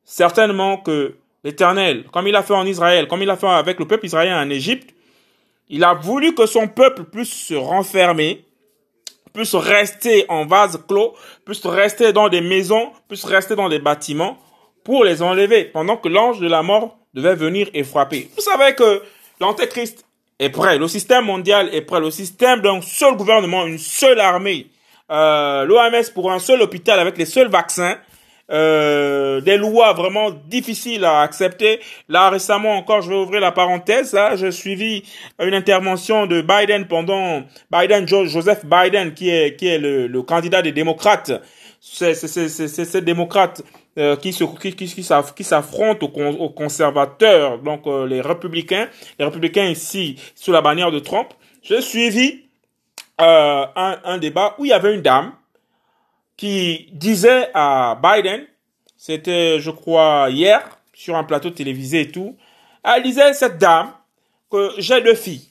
Certainement 0.05 0.79
que 0.79 1.17
l'éternel, 1.45 2.05
comme 2.13 2.29
il 2.29 2.37
a 2.37 2.43
fait 2.43 2.55
en 2.55 2.67
Israël, 2.67 3.09
comme 3.09 3.23
il 3.23 3.31
a 3.31 3.37
fait 3.37 3.47
avec 3.47 3.79
le 3.79 3.87
peuple 3.87 4.07
israélien 4.07 4.41
en 4.41 4.51
Égypte, 4.51 4.95
il 5.69 5.85
a 5.85 5.95
voulu 5.95 6.35
que 6.35 6.47
son 6.47 6.69
peuple 6.69 7.05
puisse 7.05 7.33
se 7.33 7.55
renfermer, 7.55 8.45
puisse 9.33 9.55
rester 9.55 10.27
en 10.29 10.47
vase 10.47 10.83
clos, 10.87 11.15
puisse 11.45 11.65
rester 11.67 12.13
dans 12.13 12.29
des 12.29 12.41
maisons, 12.41 12.93
puisse 13.09 13.25
rester 13.25 13.57
dans 13.57 13.69
des 13.69 13.79
bâtiments 13.79 14.39
pour 14.85 15.05
les 15.05 15.23
enlever, 15.23 15.65
pendant 15.65 15.97
que 15.97 16.09
l'ange 16.09 16.41
de 16.41 16.49
la 16.49 16.63
mort 16.63 16.99
devait 17.15 17.35
venir 17.35 17.69
et 17.73 17.85
frapper. 17.85 18.29
Vous 18.35 18.43
savez 18.43 18.75
que 18.75 19.03
l'Antéchrist 19.41 20.05
est 20.39 20.51
prêt, 20.51 20.79
le 20.79 20.89
système 20.89 21.25
mondial 21.25 21.73
est 21.73 21.83
prêt, 21.83 22.01
le 22.01 22.11
système 22.11 22.61
d'un 22.61 22.81
seul 22.81 23.17
gouvernement, 23.17 23.67
une 23.67 23.79
seule 23.79 24.21
armée, 24.21 24.67
euh, 25.11 25.65
l'OMS 25.65 26.11
pour 26.15 26.33
un 26.33 26.39
seul 26.39 26.63
hôpital 26.63 26.99
avec 26.99 27.17
les 27.17 27.27
seuls 27.27 27.49
vaccins, 27.49 27.97
euh, 28.51 29.41
des 29.41 29.57
lois 29.57 29.93
vraiment 29.93 30.31
difficiles 30.31 31.05
à 31.05 31.21
accepter. 31.21 31.81
Là, 32.09 32.31
récemment 32.31 32.77
encore, 32.77 33.03
je 33.03 33.11
vais 33.11 33.17
ouvrir 33.17 33.41
la 33.41 33.53
parenthèse. 33.53 34.13
Là, 34.13 34.37
j'ai 34.37 34.51
suivi 34.51 35.05
une 35.41 35.55
intervention 35.55 36.27
de 36.27 36.43
Biden 36.43 36.87
pendant 36.87 37.43
Biden, 37.71 38.07
Joseph 38.07 38.65
Biden, 38.65 39.15
qui 39.15 39.31
est 39.31 39.57
qui 39.57 39.69
est 39.69 39.79
le, 39.79 40.07
le 40.07 40.23
candidat 40.23 40.63
des 40.63 40.73
démocrates. 40.73 41.33
C'est 41.81 42.15
ces 42.15 43.01
démocrates 43.01 43.63
euh, 43.99 44.17
qui 44.17 44.33
se 44.33 44.45
qui, 44.45 44.75
qui, 44.75 44.87
qui 44.87 45.45
s'affrontent 45.45 46.07
aux, 46.07 46.23
aux, 46.23 46.49
conservateurs, 46.49 47.59
donc 47.59 47.87
euh, 47.87 48.07
les 48.07 48.23
républicains, 48.23 48.89
les 49.19 49.25
républicains 49.27 49.67
ici 49.67 50.19
sous 50.35 50.51
la 50.51 50.63
bannière 50.63 50.91
de 50.91 50.99
Trump. 50.99 51.29
J'ai 51.63 51.83
suivi 51.83 52.45
euh, 53.21 53.67
un, 53.77 53.99
un 54.03 54.17
débat 54.17 54.55
où 54.57 54.65
il 54.65 54.69
y 54.69 54.73
avait 54.73 54.95
une 54.95 55.03
dame 55.03 55.33
qui 56.37 56.89
disait 56.93 57.51
à 57.55 57.99
Biden, 58.03 58.47
c'était 58.97 59.61
je 59.61 59.71
crois 59.71 60.29
hier, 60.31 60.79
sur 60.93 61.17
un 61.17 61.25
plateau 61.25 61.51
télévisé 61.51 62.03
et 62.03 62.09
tout, 62.11 62.37
elle 62.85 63.03
disait 63.03 63.33
cette 63.33 63.59
dame 63.59 63.93
que 64.51 64.73
j'ai 64.79 65.01
deux 65.01 65.15
filles. 65.15 65.49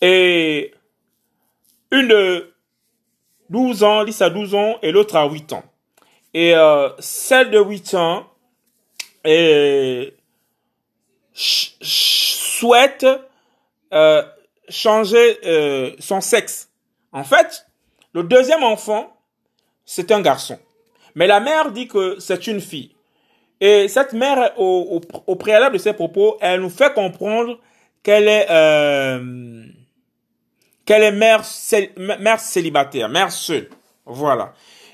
Et 0.00 0.72
une 1.90 2.08
de 2.08 2.54
12 3.50 3.82
ans, 3.82 4.02
Lisa 4.02 4.26
a 4.26 4.30
12 4.30 4.54
ans 4.54 4.76
et 4.82 4.92
l'autre 4.92 5.16
a 5.16 5.26
8 5.26 5.52
ans. 5.52 5.64
Et 6.34 6.54
euh, 6.54 6.90
celle 6.98 7.50
de 7.50 7.58
8 7.58 7.94
ans 7.94 8.26
et 9.24 10.14
souhaite 11.32 13.06
euh, 13.92 14.22
changer 14.68 15.38
euh, 15.44 15.92
son 15.98 16.20
sexe. 16.20 16.70
En 17.12 17.24
fait, 17.24 17.67
le 18.12 18.22
deuxième 18.22 18.62
enfant 18.62 19.14
c'est 19.90 20.12
un 20.12 20.20
garçon. 20.20 20.58
Mais 21.14 21.26
la 21.26 21.40
mère 21.40 21.72
dit 21.72 21.88
que 21.88 22.16
c'est 22.20 22.46
une 22.46 22.60
fille. 22.60 22.90
Et 23.58 23.88
cette 23.88 24.12
mère, 24.12 24.52
au, 24.58 25.00
préalable 25.36 25.78
de 25.78 25.80
ses 25.80 25.94
propos, 25.94 26.36
elle 26.42 26.60
nous 26.60 26.68
fait 26.68 26.92
comprendre 26.92 27.58
qu'elle 28.02 28.28
est, 28.28 28.46
euh, 28.50 29.64
qu'elle 30.84 31.02
est 31.02 31.12
mère, 31.12 31.42
mère 31.96 32.38
célibataire, 32.38 33.08
mère 33.08 33.32
seule. 33.32 33.70
Voilà. 34.04 34.52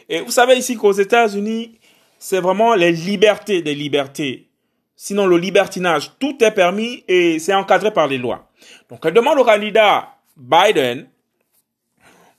Et 0.08 0.20
vous 0.20 0.30
savez 0.30 0.56
ici 0.56 0.76
qu'aux 0.76 0.92
États-Unis, 0.92 1.78
c'est 2.20 2.40
vraiment 2.40 2.74
les 2.74 2.92
libertés 2.92 3.62
des 3.62 3.74
libertés. 3.74 4.48
Sinon, 4.94 5.26
le 5.26 5.38
libertinage, 5.38 6.12
tout 6.20 6.42
est 6.42 6.52
permis 6.52 7.04
et 7.08 7.40
c'est 7.40 7.52
encadré 7.52 7.92
par 7.92 8.06
les 8.06 8.16
lois. 8.16 8.48
Donc, 8.88 9.00
elle 9.04 9.12
demande 9.12 9.40
au 9.40 9.44
candidat 9.44 10.08
Biden 10.36 11.08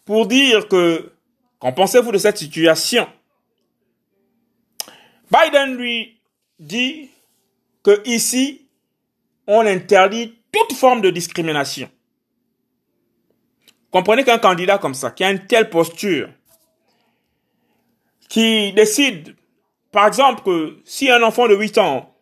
pour 0.05 0.27
dire 0.27 0.67
que 0.67 1.11
Qu'en 1.59 1.71
pensez-vous 1.71 2.11
de 2.11 2.17
cette 2.17 2.37
situation? 2.37 3.07
Biden 5.31 5.75
lui 5.75 6.19
dit 6.59 7.09
que 7.83 8.01
ici, 8.05 8.67
on 9.47 9.65
interdit 9.65 10.35
toute 10.51 10.73
forme 10.73 11.01
de 11.01 11.09
discrimination. 11.09 11.89
Comprenez 13.91 14.23
qu'un 14.23 14.37
candidat 14.37 14.77
comme 14.77 14.93
ça, 14.93 15.11
qui 15.11 15.23
a 15.23 15.31
une 15.31 15.45
telle 15.45 15.69
posture, 15.69 16.29
qui 18.27 18.73
décide, 18.73 19.35
par 19.91 20.07
exemple, 20.07 20.43
que 20.43 20.77
si 20.83 21.09
un 21.09 21.23
enfant 21.23 21.47
de 21.47 21.55
8 21.55 21.77
ans 21.77 22.13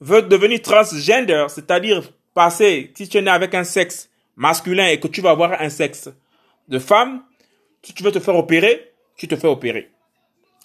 veut 0.00 0.22
devenir 0.22 0.62
transgender, 0.62 1.46
c'est-à-dire 1.48 2.10
passer, 2.32 2.92
si 2.96 3.08
tu 3.08 3.18
es 3.18 3.22
né 3.22 3.30
avec 3.30 3.54
un 3.54 3.64
sexe 3.64 4.08
masculin 4.36 4.86
et 4.86 5.00
que 5.00 5.08
tu 5.08 5.20
vas 5.20 5.30
avoir 5.30 5.60
un 5.60 5.68
sexe 5.68 6.08
de 6.68 6.78
femme, 6.78 7.22
si 7.82 7.94
tu 7.94 8.02
veux 8.02 8.12
te 8.12 8.20
faire 8.20 8.36
opérer, 8.36 8.92
tu 9.16 9.28
te 9.28 9.36
fais 9.36 9.48
opérer. 9.48 9.90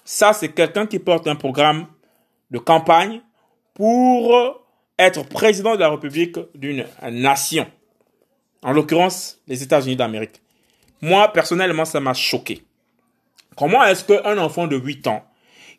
Ça, 0.05 0.33
c'est 0.33 0.49
quelqu'un 0.49 0.85
qui 0.85 0.99
porte 0.99 1.27
un 1.27 1.35
programme 1.35 1.87
de 2.51 2.59
campagne 2.59 3.21
pour 3.73 4.63
être 4.99 5.23
président 5.27 5.75
de 5.75 5.79
la 5.79 5.89
République 5.89 6.37
d'une 6.55 6.85
nation. 7.09 7.65
En 8.61 8.71
l'occurrence, 8.71 9.41
les 9.47 9.63
États-Unis 9.63 9.95
d'Amérique. 9.95 10.41
Moi, 11.01 11.31
personnellement, 11.33 11.85
ça 11.85 11.99
m'a 11.99 12.13
choqué. 12.13 12.63
Comment 13.57 13.83
est-ce 13.83 14.05
qu'un 14.05 14.37
enfant 14.37 14.67
de 14.67 14.77
8 14.77 15.07
ans, 15.07 15.25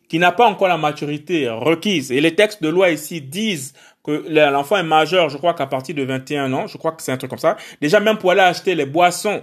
qui 0.08 0.18
n'a 0.18 0.32
pas 0.32 0.46
encore 0.46 0.68
la 0.68 0.76
maturité 0.76 1.48
requise, 1.48 2.12
et 2.12 2.20
les 2.20 2.34
textes 2.34 2.62
de 2.62 2.68
loi 2.68 2.90
ici 2.90 3.20
disent 3.20 3.74
que 4.04 4.24
l'enfant 4.28 4.76
est 4.76 4.82
majeur, 4.82 5.30
je 5.30 5.38
crois 5.38 5.54
qu'à 5.54 5.66
partir 5.66 5.94
de 5.94 6.02
21 6.02 6.52
ans, 6.52 6.66
je 6.66 6.76
crois 6.76 6.92
que 6.92 7.02
c'est 7.02 7.12
un 7.12 7.16
truc 7.16 7.30
comme 7.30 7.38
ça, 7.38 7.56
déjà 7.80 8.00
même 8.00 8.18
pour 8.18 8.30
aller 8.30 8.42
acheter 8.42 8.74
les 8.74 8.84
boissons 8.84 9.42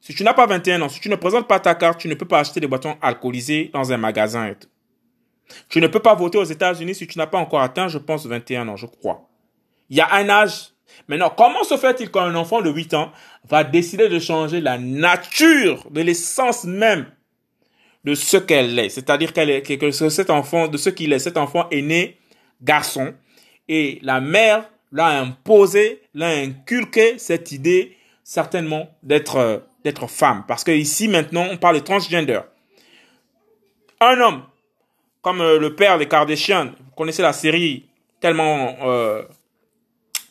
si 0.00 0.14
tu 0.14 0.24
n'as 0.24 0.34
pas 0.34 0.46
21 0.46 0.82
ans, 0.82 0.88
si 0.88 1.00
tu 1.00 1.08
ne 1.08 1.16
présentes 1.16 1.46
pas 1.46 1.60
ta 1.60 1.74
carte, 1.74 2.00
tu 2.00 2.08
ne 2.08 2.14
peux 2.14 2.26
pas 2.26 2.40
acheter 2.40 2.60
des 2.60 2.66
boissons 2.66 2.96
alcoolisées 3.02 3.70
dans 3.72 3.92
un 3.92 3.98
magasin. 3.98 4.54
Tu 5.68 5.80
ne 5.80 5.86
peux 5.86 6.00
pas 6.00 6.14
voter 6.14 6.38
aux 6.38 6.44
États-Unis 6.44 6.94
si 6.94 7.06
tu 7.06 7.18
n'as 7.18 7.26
pas 7.26 7.38
encore 7.38 7.60
atteint, 7.60 7.88
je 7.88 7.98
pense, 7.98 8.26
21 8.26 8.68
ans, 8.68 8.76
je 8.76 8.86
crois. 8.86 9.28
Il 9.90 9.96
y 9.96 10.00
a 10.00 10.12
un 10.14 10.28
âge. 10.28 10.70
Maintenant, 11.06 11.32
comment 11.36 11.64
se 11.64 11.76
fait-il 11.76 12.10
qu'un 12.10 12.34
enfant 12.34 12.62
de 12.62 12.70
8 12.70 12.94
ans 12.94 13.12
va 13.48 13.62
décider 13.62 14.08
de 14.08 14.18
changer 14.18 14.60
la 14.60 14.78
nature 14.78 15.88
de 15.90 16.00
l'essence 16.00 16.64
même 16.64 17.06
de 18.04 18.14
ce 18.14 18.38
qu'elle 18.38 18.78
est? 18.78 18.88
C'est-à-dire 18.88 19.32
qu'elle 19.32 19.50
est, 19.50 19.62
que 19.62 19.90
cet 19.90 20.30
enfant, 20.30 20.66
de 20.68 20.78
ce 20.78 20.90
qu'il 20.90 21.12
est, 21.12 21.18
cet 21.18 21.36
enfant 21.36 21.68
est 21.70 21.82
né 21.82 22.18
garçon 22.62 23.14
et 23.68 23.98
la 24.02 24.20
mère 24.20 24.68
l'a 24.92 25.20
imposé, 25.20 26.02
l'a 26.14 26.30
inculqué 26.30 27.18
cette 27.18 27.52
idée 27.52 27.96
certainement 28.24 28.88
d'être 29.02 29.36
euh, 29.36 29.58
d'être 29.84 30.06
femme. 30.06 30.44
Parce 30.46 30.64
que 30.64 30.70
ici, 30.70 31.08
maintenant, 31.08 31.46
on 31.50 31.56
parle 31.56 31.76
de 31.76 31.80
transgender. 31.80 32.40
Un 34.00 34.20
homme, 34.20 34.42
comme 35.22 35.40
euh, 35.40 35.58
le 35.58 35.74
père 35.74 35.98
des 35.98 36.08
Kardashian, 36.08 36.66
vous 36.66 36.94
connaissez 36.96 37.22
la 37.22 37.32
série 37.32 37.86
tellement 38.20 38.76
euh, 38.82 39.22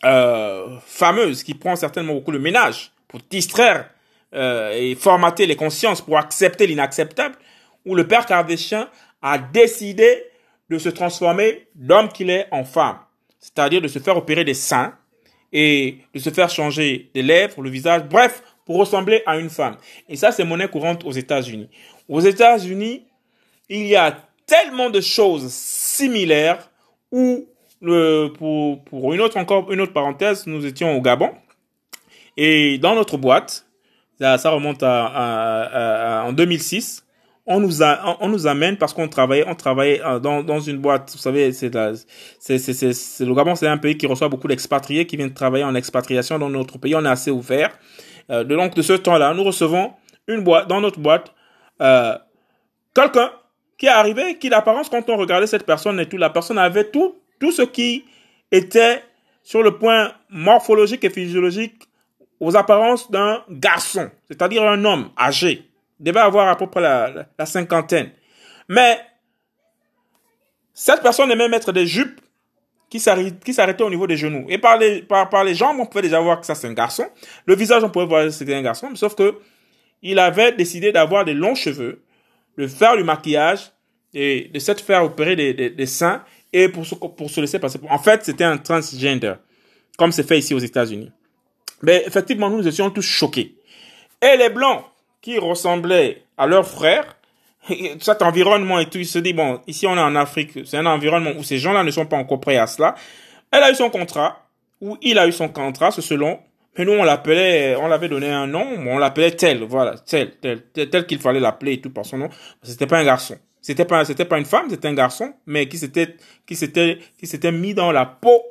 euh, 0.06 0.78
fameuse 0.86 1.44
qui 1.44 1.54
prend 1.54 1.76
certainement 1.76 2.14
beaucoup 2.14 2.32
de 2.32 2.38
ménage 2.38 2.92
pour 3.08 3.20
distraire 3.30 3.90
et 4.32 4.94
formater 4.94 5.48
les 5.48 5.56
consciences 5.56 6.02
pour 6.02 6.16
accepter 6.16 6.68
l'inacceptable, 6.68 7.34
où 7.84 7.96
le 7.96 8.08
père 8.08 8.28
Kardashian 8.28 8.86
a 9.24 9.40
décidé 9.40 10.24
de 10.70 10.78
se 10.78 10.90
transformer 10.90 11.68
d'homme 11.74 12.10
qu'il 12.10 12.30
est 12.30 12.48
en 12.52 12.64
femme. 12.64 13.00
C'est-à-dire 13.40 13.82
de 13.82 13.88
se 13.88 13.98
faire 13.98 14.18
opérer 14.18 14.44
des 14.44 14.54
seins 14.54 14.94
et 15.52 15.98
de 16.14 16.20
se 16.20 16.30
faire 16.30 16.50
changer 16.50 17.10
des 17.14 17.24
lèvres, 17.24 17.62
le 17.62 17.70
visage, 17.70 18.04
bref, 18.04 18.44
pour 18.70 18.78
ressembler 18.78 19.24
à 19.26 19.40
une 19.40 19.50
femme. 19.50 19.78
Et 20.08 20.16
ça, 20.16 20.32
c'est 20.32 20.44
monnaie 20.44 20.68
courante 20.68 21.04
aux 21.04 21.12
États-Unis. 21.12 21.70
Aux 22.08 22.20
États-Unis, 22.20 23.02
il 23.68 23.88
y 23.88 23.96
a 23.96 24.16
tellement 24.46 24.92
de 24.92 25.02
choses 25.02 25.52
similaires 25.52 26.70
où, 27.12 27.48
pour, 27.82 28.84
pour 28.84 29.12
une 29.16 29.22
autre 29.22 29.38
encore, 29.38 29.72
une 29.72 29.82
autre 29.82 29.94
parenthèse, 29.94 30.46
nous 30.46 30.68
étions 30.68 30.96
au 30.96 31.02
Gabon. 31.02 31.32
Et 32.38 32.78
dans 32.78 32.94
notre 32.94 33.18
boîte, 33.18 33.66
ça, 34.20 34.38
remonte 34.52 34.84
à, 34.84 36.26
en 36.28 36.34
2006, 36.34 37.08
on 37.48 37.60
nous 37.60 37.82
a, 37.82 38.18
on 38.22 38.28
nous 38.28 38.46
amène 38.46 38.78
parce 38.78 38.94
qu'on 38.94 39.08
travaillait, 39.08 39.46
on 39.48 39.56
travaillait 39.56 40.00
euh, 40.06 40.20
dans, 40.20 40.44
dans 40.44 40.60
une 40.60 40.78
boîte. 40.78 41.10
Vous 41.14 41.18
savez, 41.18 41.52
c'est, 41.54 41.74
le 41.74 43.34
Gabon, 43.34 43.56
c'est 43.56 43.66
un 43.66 43.80
pays 43.80 43.98
qui 43.98 44.06
reçoit 44.06 44.30
beaucoup 44.30 44.48
d'expatriés 44.48 45.08
qui 45.08 45.18
viennent 45.18 45.34
travailler 45.34 45.64
en 45.64 45.74
expatriation 45.74 46.38
dans 46.38 46.52
notre 46.52 46.78
pays. 46.78 46.94
On 46.94 47.04
est 47.04 47.10
assez 47.10 47.32
ouvert. 47.32 47.72
Euh, 48.32 48.44
de, 48.44 48.56
donc 48.56 48.76
de 48.76 48.82
ce 48.82 48.94
temps-là, 48.94 49.34
nous 49.34 49.44
recevons 49.44 49.94
une 50.28 50.44
boîte, 50.44 50.68
dans 50.68 50.82
notre 50.82 51.00
boîte, 51.00 51.34
euh, 51.82 52.18
quelqu'un 52.94 53.32
qui 53.78 53.86
est 53.86 53.90
arrivé, 53.90 54.38
qui 54.38 54.50
d'apparence, 54.50 54.90
quand 54.90 55.10
on 55.10 55.18
regardait 55.18 55.48
cette 55.48 55.66
personne 55.66 56.00
et 56.00 56.06
tout, 56.08 56.18
la 56.18 56.30
personne 56.30 56.58
avait 56.58 56.90
tout, 56.90 57.16
tout 57.40 57.52
ce 57.52 57.62
qui 57.62 58.06
était 58.52 59.04
sur 59.44 59.64
le 59.64 59.78
point 59.78 60.14
morphologique 60.30 61.04
et 61.04 61.10
physiologique 61.10 61.84
aux 62.40 62.56
apparences 62.56 63.10
d'un 63.10 63.44
garçon, 63.50 64.10
c'est-à-dire 64.28 64.64
un 64.64 64.84
homme 64.86 65.10
âgé. 65.18 65.66
Devait 66.00 66.20
avoir 66.20 66.48
à 66.48 66.56
peu 66.56 66.68
près 66.68 66.82
la 66.82 67.46
cinquantaine. 67.46 68.12
Mais 68.70 69.00
cette 70.74 71.02
personne 71.02 71.30
aimait 71.30 71.50
mettre 71.50 71.74
des 71.74 71.86
jupes 71.86 72.22
qui 72.90 73.00
s'arrêtaient 73.00 73.84
au 73.84 73.90
niveau 73.90 74.08
des 74.08 74.18
genoux. 74.18 74.46
Et 74.50 74.58
par 74.58 74.78
les, 74.78 75.02
par, 75.02 75.30
par 75.30 75.44
les 75.44 75.56
jambes, 75.56 75.78
on 75.80 75.86
pouvait 75.86 76.02
déjà 76.02 76.20
voir 76.20 76.40
que 76.40 76.46
ça 76.46 76.56
c'est 76.56 76.68
un 76.68 76.74
garçon. 76.74 77.06
Le 77.46 77.56
visage, 77.56 77.84
on 77.84 77.90
pouvait 77.90 78.06
voir 78.06 78.24
que 78.26 78.32
c'était 78.32 78.56
un 78.56 78.62
garçon. 78.62 78.90
Sauf 78.96 79.16
que 79.16 79.36
il 80.02 80.18
avait 80.18 80.54
décidé 80.54 80.92
d'avoir 80.92 81.26
des 81.26 81.34
longs 81.34 81.56
cheveux, 81.56 82.02
de 82.58 82.68
faire 82.68 82.98
du 82.98 83.04
maquillage 83.04 83.72
et 84.14 84.50
de 84.54 84.60
s'être 84.60 84.84
faire 84.84 85.04
opérer 85.04 85.36
des, 85.36 85.54
des, 85.54 85.70
des, 85.70 85.86
seins 85.86 86.24
et 86.52 86.70
pour 86.70 86.86
se, 86.86 86.96
pour 86.96 87.30
se 87.30 87.42
laisser 87.42 87.60
passer. 87.60 87.80
En 87.90 88.00
fait, 88.00 88.24
c'était 88.24 88.44
un 88.44 88.58
transgender, 88.58 89.34
comme 89.98 90.12
c'est 90.12 90.28
fait 90.28 90.40
ici 90.40 90.54
aux 90.54 90.60
États-Unis. 90.60 91.12
Mais 91.82 92.04
effectivement, 92.06 92.50
nous 92.50 92.68
étions 92.68 92.90
tous 92.90 93.04
choqués. 93.04 93.56
Et 94.22 94.38
les 94.38 94.50
blancs 94.50 94.84
qui 95.22 95.38
ressemblaient 95.38 96.24
à 96.38 96.48
leurs 96.48 96.68
frères, 96.68 97.18
cet 98.00 98.22
environnement 98.22 98.80
et 98.80 98.86
tout, 98.86 98.98
il 98.98 99.06
se 99.06 99.20
dit, 99.20 99.34
bon, 99.34 99.62
ici 99.68 99.88
on 99.88 99.96
est 99.96 100.02
en 100.02 100.16
Afrique, 100.16 100.60
c'est 100.66 100.78
un 100.78 100.86
environnement 100.86 101.32
où 101.38 101.44
ces 101.44 101.58
gens-là 101.58 101.84
ne 101.84 101.92
sont 101.92 102.06
pas 102.06 102.18
encore 102.18 102.40
prêts 102.40 102.58
à 102.58 102.68
cela. 102.68 102.96
Elle 103.52 103.64
a 103.64 103.72
eu 103.72 103.76
son 103.76 103.90
contrat, 103.90 104.46
ou 104.82 104.98
il 105.02 105.18
a 105.20 105.28
eu 105.28 105.32
son 105.32 105.50
contrat, 105.50 105.92
c'est 105.92 106.02
selon, 106.02 106.40
mais 106.78 106.86
nous 106.86 106.94
on 106.94 107.04
l'appelait, 107.04 107.76
on 107.76 107.88
l'avait 107.88 108.10
donné 108.10 108.30
un 108.30 108.48
nom, 108.48 108.66
on 108.88 108.98
l'appelait 108.98 109.32
tel, 109.32 109.64
voilà, 109.64 109.96
tel, 109.98 110.32
tel, 110.40 110.62
tel, 110.74 111.06
qu'il 111.06 111.20
fallait 111.20 111.40
l'appeler 111.40 111.74
et 111.74 111.82
tout 111.82 111.90
par 111.90 112.06
son 112.06 112.18
nom. 112.18 112.30
C'était 112.64 112.88
pas 112.88 113.00
un 113.00 113.06
garçon. 113.06 113.38
C'était 113.62 113.86
pas, 113.86 114.06
c'était 114.06 114.26
pas 114.26 114.38
une 114.40 114.46
femme, 114.46 114.68
c'était 114.70 114.88
un 114.88 114.94
garçon, 114.94 115.34
mais 115.46 115.68
qui 115.68 115.78
s'était, 115.78 116.16
qui 116.48 116.56
s'était, 116.56 117.00
qui 117.18 117.28
s'était 117.28 117.52
mis 117.52 117.74
dans 117.74 117.92
la 117.92 118.06
peau 118.06 118.42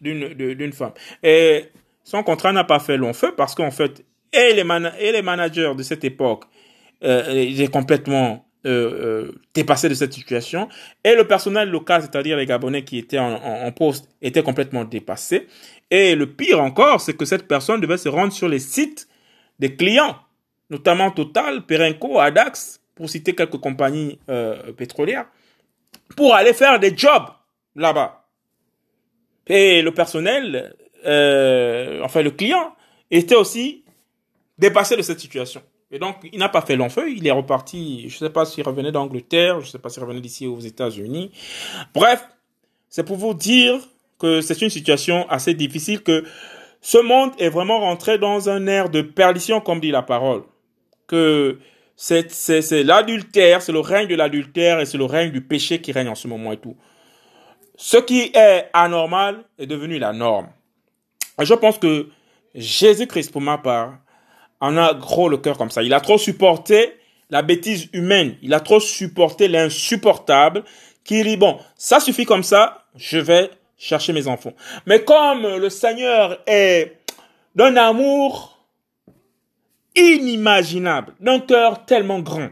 d'une, 0.00 0.34
d'une 0.34 0.72
femme. 0.72 0.92
Et 1.22 1.66
son 2.02 2.22
contrat 2.24 2.52
n'a 2.52 2.64
pas 2.64 2.80
fait 2.80 2.96
long 2.96 3.12
feu 3.12 3.32
parce 3.36 3.54
qu'en 3.54 3.70
fait, 3.70 4.04
et 4.32 4.52
les, 4.54 4.64
et 4.98 5.12
les 5.12 5.22
managers 5.22 5.72
de 5.76 5.82
cette 5.82 6.04
époque, 6.04 6.44
euh, 7.04 7.46
il 7.48 7.60
est 7.60 7.68
complètement 7.68 8.44
euh, 8.66 8.70
euh, 8.70 9.32
dépassé 9.54 9.88
de 9.88 9.94
cette 9.94 10.12
situation. 10.12 10.68
Et 11.02 11.14
le 11.14 11.26
personnel 11.26 11.70
local, 11.70 12.02
c'est-à-dire 12.02 12.36
les 12.36 12.44
Gabonais 12.44 12.84
qui 12.84 12.98
étaient 12.98 13.18
en, 13.18 13.32
en, 13.32 13.72
poste, 13.72 14.06
étaient 14.20 14.42
complètement 14.42 14.84
dépassés. 14.84 15.46
Et 15.90 16.14
le 16.14 16.26
pire 16.26 16.60
encore, 16.60 17.00
c'est 17.00 17.16
que 17.16 17.24
cette 17.24 17.48
personne 17.48 17.80
devait 17.80 17.96
se 17.96 18.10
rendre 18.10 18.34
sur 18.34 18.48
les 18.48 18.58
sites 18.58 19.08
des 19.58 19.74
clients, 19.74 20.16
notamment 20.68 21.10
Total, 21.10 21.64
Perenco, 21.64 22.18
Adax, 22.18 22.82
pour 22.94 23.08
citer 23.08 23.34
quelques 23.34 23.56
compagnies 23.56 24.18
euh, 24.28 24.72
pétrolières, 24.72 25.24
pour 26.14 26.34
aller 26.34 26.52
faire 26.52 26.78
des 26.78 26.94
jobs 26.94 27.28
là-bas. 27.76 28.26
Et 29.46 29.80
le 29.80 29.92
personnel, 29.94 30.76
euh, 31.06 32.02
enfin 32.02 32.20
le 32.20 32.30
client, 32.30 32.76
était 33.10 33.36
aussi 33.36 33.84
dépassé 34.58 34.98
de 34.98 35.02
cette 35.02 35.18
situation. 35.18 35.62
Et 35.92 35.98
donc, 35.98 36.16
il 36.32 36.38
n'a 36.38 36.48
pas 36.48 36.60
fait 36.60 36.76
long 36.76 36.88
feu, 36.88 37.10
il 37.10 37.26
est 37.26 37.32
reparti, 37.32 38.08
je 38.08 38.14
ne 38.14 38.18
sais 38.28 38.30
pas 38.30 38.44
s'il 38.44 38.62
revenait 38.64 38.92
d'Angleterre, 38.92 39.60
je 39.60 39.66
ne 39.66 39.70
sais 39.70 39.78
pas 39.78 39.88
s'il 39.88 40.02
revenait 40.02 40.20
d'ici 40.20 40.46
aux 40.46 40.60
États-Unis. 40.60 41.32
Bref, 41.94 42.24
c'est 42.88 43.02
pour 43.02 43.16
vous 43.16 43.34
dire 43.34 43.76
que 44.18 44.40
c'est 44.40 44.62
une 44.62 44.70
situation 44.70 45.28
assez 45.28 45.54
difficile, 45.54 46.02
que 46.02 46.24
ce 46.80 46.98
monde 46.98 47.32
est 47.38 47.48
vraiment 47.48 47.80
rentré 47.80 48.18
dans 48.18 48.48
un 48.48 48.66
air 48.66 48.88
de 48.88 49.02
perdition, 49.02 49.60
comme 49.60 49.80
dit 49.80 49.90
la 49.90 50.02
parole. 50.02 50.44
Que 51.08 51.58
c'est, 51.96 52.30
l'adultère, 52.84 53.60
c'est 53.60 53.72
le 53.72 53.80
règne 53.80 54.08
de 54.08 54.14
l'adultère 54.14 54.80
et 54.80 54.86
c'est 54.86 54.96
le 54.96 55.04
règne 55.04 55.32
du 55.32 55.42
péché 55.42 55.80
qui 55.80 55.92
règne 55.92 56.08
en 56.08 56.14
ce 56.14 56.28
moment 56.28 56.52
et 56.52 56.56
tout. 56.56 56.76
Ce 57.76 57.96
qui 57.96 58.30
est 58.34 58.68
anormal 58.72 59.44
est 59.58 59.66
devenu 59.66 59.98
la 59.98 60.12
norme. 60.12 60.48
Je 61.38 61.54
pense 61.54 61.78
que 61.78 62.08
Jésus-Christ, 62.54 63.32
pour 63.32 63.40
ma 63.40 63.58
part, 63.58 63.98
en 64.60 64.76
a 64.76 64.94
gros 64.94 65.28
le 65.28 65.38
cœur 65.38 65.58
comme 65.58 65.70
ça. 65.70 65.82
Il 65.82 65.94
a 65.94 66.00
trop 66.00 66.18
supporté 66.18 66.94
la 67.30 67.42
bêtise 67.42 67.88
humaine. 67.92 68.36
Il 68.42 68.54
a 68.54 68.60
trop 68.60 68.80
supporté 68.80 69.48
l'insupportable 69.48 70.64
qui 71.04 71.22
dit, 71.22 71.36
bon, 71.36 71.58
ça 71.76 72.00
suffit 72.00 72.26
comme 72.26 72.42
ça, 72.42 72.84
je 72.96 73.18
vais 73.18 73.50
chercher 73.78 74.12
mes 74.12 74.28
enfants. 74.28 74.52
Mais 74.86 75.02
comme 75.02 75.42
le 75.42 75.70
Seigneur 75.70 76.38
est 76.46 76.98
d'un 77.54 77.76
amour 77.76 78.58
inimaginable, 79.96 81.14
d'un 81.20 81.40
cœur 81.40 81.84
tellement 81.86 82.20
grand, 82.20 82.50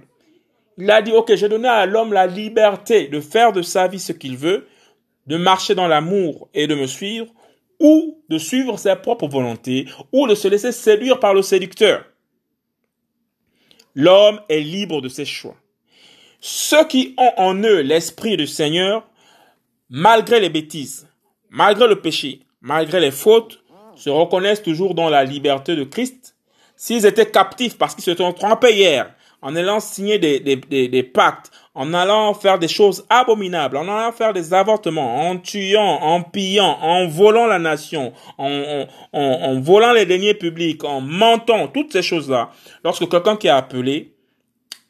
il 0.79 0.91
a 0.91 1.03
dit, 1.03 1.13
ok, 1.13 1.35
j'ai 1.35 1.49
donné 1.49 1.69
à 1.69 1.87
l'homme 1.87 2.13
la 2.13 2.27
liberté 2.27 3.09
de 3.09 3.21
faire 3.21 3.53
de 3.53 3.63
sa 3.63 3.89
vie 3.89 3.99
ce 3.99 4.13
qu'il 4.13 4.37
veut, 4.37 4.67
de 5.27 5.37
marcher 5.37 5.75
dans 5.75 5.89
l'amour 5.89 6.49
et 6.55 6.67
de 6.67 6.75
me 6.75 6.87
suivre, 6.87 7.27
ou 7.81 8.23
de 8.29 8.39
suivre 8.39 8.79
sa 8.79 8.97
propre 8.97 9.29
volonté, 9.29 9.87
ou 10.13 10.27
de 10.27 10.35
se 10.35 10.49
laisser 10.49 10.73
séduire 10.73 11.21
par 11.21 11.35
le 11.35 11.43
séducteur. 11.43 12.05
L'homme 13.95 14.41
est 14.49 14.61
libre 14.61 15.01
de 15.01 15.09
ses 15.09 15.25
choix. 15.25 15.57
Ceux 16.41 16.87
qui 16.87 17.15
ont 17.19 17.33
en 17.37 17.55
eux 17.63 17.81
l'esprit 17.81 18.37
du 18.37 18.47
Seigneur, 18.47 19.09
malgré 19.91 20.41
les 20.41 20.51
bêtises, 20.51 21.09
malgré 21.51 21.89
le 21.89 22.01
péché, 22.01 22.41
malgré 22.61 23.01
les 23.01 23.11
fautes, 23.11 23.61
se 23.97 24.11
reconnaissent 24.11 24.63
toujours 24.63 24.95
dans 24.95 25.09
la 25.09 25.25
liberté 25.25 25.75
de 25.75 25.85
Christ. 25.85 26.37
S'ils 26.77 27.07
étaient 27.07 27.31
captifs 27.31 27.77
parce 27.77 27.95
qu'ils 27.95 28.05
se 28.05 28.15
sont 28.15 28.33
trompés 28.33 28.75
hier, 28.75 29.13
en 29.43 29.55
allant 29.55 29.81
signer 29.81 30.19
des, 30.19 30.41
des, 30.41 30.57
des, 30.57 30.89
des, 30.89 31.03
pactes, 31.03 31.51
en 31.75 31.95
allant 31.95 32.35
faire 32.35 32.59
des 32.59 32.69
choses 32.69 33.07
abominables, 33.09 33.77
en 33.77 33.89
allant 33.89 34.13
faire 34.13 34.33
des 34.33 34.53
avortements, 34.53 35.29
en 35.29 35.39
tuant, 35.39 36.01
en 36.03 36.23
pillant, 36.23 36.79
en 36.81 37.07
volant 37.07 37.47
la 37.47 37.59
nation, 37.59 38.13
en, 38.37 38.87
en, 39.13 39.21
en, 39.21 39.61
volant 39.61 39.93
les 39.93 40.07
deniers 40.07 40.35
publics, 40.35 40.83
en 40.85 41.01
mentant, 41.01 41.69
toutes 41.69 41.93
ces 41.93 42.03
choses-là. 42.03 42.51
Lorsque 42.83 43.09
quelqu'un 43.09 43.37
qui 43.37 43.49
a 43.49 43.57
appelé 43.57 44.13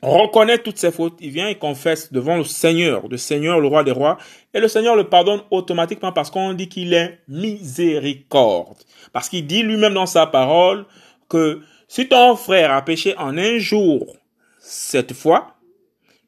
reconnaît 0.00 0.58
toutes 0.58 0.78
ses 0.78 0.92
fautes, 0.92 1.18
il 1.20 1.30
vient 1.30 1.48
et 1.48 1.56
confesse 1.56 2.12
devant 2.12 2.36
le 2.36 2.44
Seigneur, 2.44 3.08
le 3.08 3.16
Seigneur, 3.16 3.60
le 3.60 3.66
roi 3.66 3.82
des 3.84 3.90
rois, 3.90 4.16
et 4.54 4.60
le 4.60 4.68
Seigneur 4.68 4.96
le 4.96 5.04
pardonne 5.04 5.42
automatiquement 5.50 6.12
parce 6.12 6.30
qu'on 6.30 6.54
dit 6.54 6.68
qu'il 6.68 6.94
est 6.94 7.18
miséricorde. 7.28 8.76
Parce 9.12 9.28
qu'il 9.28 9.46
dit 9.46 9.62
lui-même 9.62 9.94
dans 9.94 10.06
sa 10.06 10.26
parole 10.26 10.86
que 11.28 11.60
si 11.88 12.06
ton 12.08 12.36
frère 12.36 12.72
a 12.72 12.82
péché 12.82 13.16
en 13.18 13.36
un 13.36 13.58
jour, 13.58 14.17
cette 14.68 15.14
fois, 15.14 15.56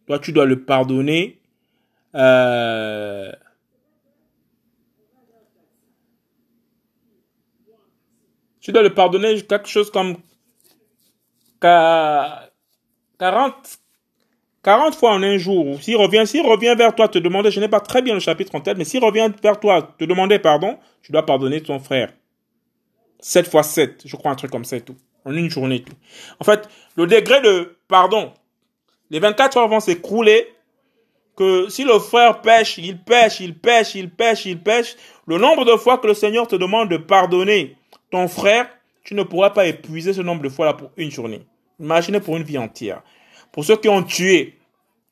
toi, 0.07 0.19
tu 0.19 0.33
dois 0.33 0.47
le 0.47 0.65
pardonner. 0.65 1.41
Euh, 2.15 3.31
tu 8.61 8.73
dois 8.73 8.83
le 8.83 8.95
pardonner 8.95 9.43
quelque 9.43 9.69
chose 9.69 9.91
comme 9.91 10.17
40, 11.61 13.55
40 14.63 14.95
fois 14.95 15.13
en 15.13 15.23
un 15.23 15.37
jour. 15.37 15.81
S'il 15.83 15.97
revient, 15.97 16.27
s'il 16.27 16.47
revient 16.47 16.75
vers 16.77 16.95
toi 16.95 17.09
te 17.09 17.19
demander, 17.19 17.51
je 17.51 17.61
n'ai 17.61 17.69
pas 17.69 17.81
très 17.81 18.01
bien 18.01 18.15
le 18.15 18.21
chapitre 18.21 18.55
en 18.55 18.61
tête, 18.63 18.79
mais 18.79 18.85
s'il 18.85 19.05
revient 19.05 19.31
vers 19.43 19.61
toi 19.61 19.95
te 19.99 20.05
demander 20.05 20.39
pardon, 20.39 20.79
tu 21.03 21.13
dois 21.13 21.27
pardonner 21.27 21.61
ton 21.61 21.79
frère. 21.79 22.11
7 23.21 23.49
fois 23.49 23.63
7, 23.63 24.03
je 24.07 24.17
crois 24.17 24.31
un 24.31 24.35
truc 24.35 24.51
comme 24.51 24.65
ça 24.65 24.79
et 24.79 24.81
tout 24.81 24.97
en 25.25 25.35
une 25.35 25.51
journée. 25.51 25.83
Tout. 25.83 25.95
En 26.39 26.45
fait, 26.45 26.69
le 26.97 27.07
degré 27.07 27.41
de 27.41 27.77
pardon, 27.89 28.33
les 29.11 29.19
24 29.19 29.57
heures 29.57 29.69
vont 29.69 29.81
s'écrouler, 29.81 30.47
que 31.37 31.69
si 31.69 31.85
le 31.85 31.99
frère 31.99 32.43
pêche, 32.43 32.79
il 32.79 32.99
pêche, 32.99 33.41
il 33.41 33.59
pêche, 33.59 33.95
il 33.95 34.11
pêche, 34.11 34.47
il 34.47 34.61
pêche, 34.61 34.97
le 35.27 35.39
nombre 35.39 35.65
de 35.65 35.77
fois 35.77 35.99
que 35.99 36.07
le 36.07 36.15
Seigneur 36.15 36.47
te 36.47 36.57
demande 36.57 36.91
de 36.91 36.97
pardonner 36.97 37.77
ton 38.11 38.29
frère, 38.29 38.69
tu 39.05 39.15
ne 39.15 39.23
pourras 39.23 39.51
pas 39.51 39.67
épuiser 39.67 40.13
ce 40.13 40.21
nombre 40.21 40.43
de 40.43 40.49
fois-là 40.49 40.75
pour 40.75 40.91
une 40.97 41.11
journée. 41.11 41.43
Imaginez 41.79 42.21
pour 42.21 42.37
une 42.37 42.43
vie 42.43 42.59
entière. 42.59 43.03
Pour 43.53 43.65
ceux 43.65 43.77
qui 43.77 43.89
ont 43.89 44.03
tué, 44.03 44.60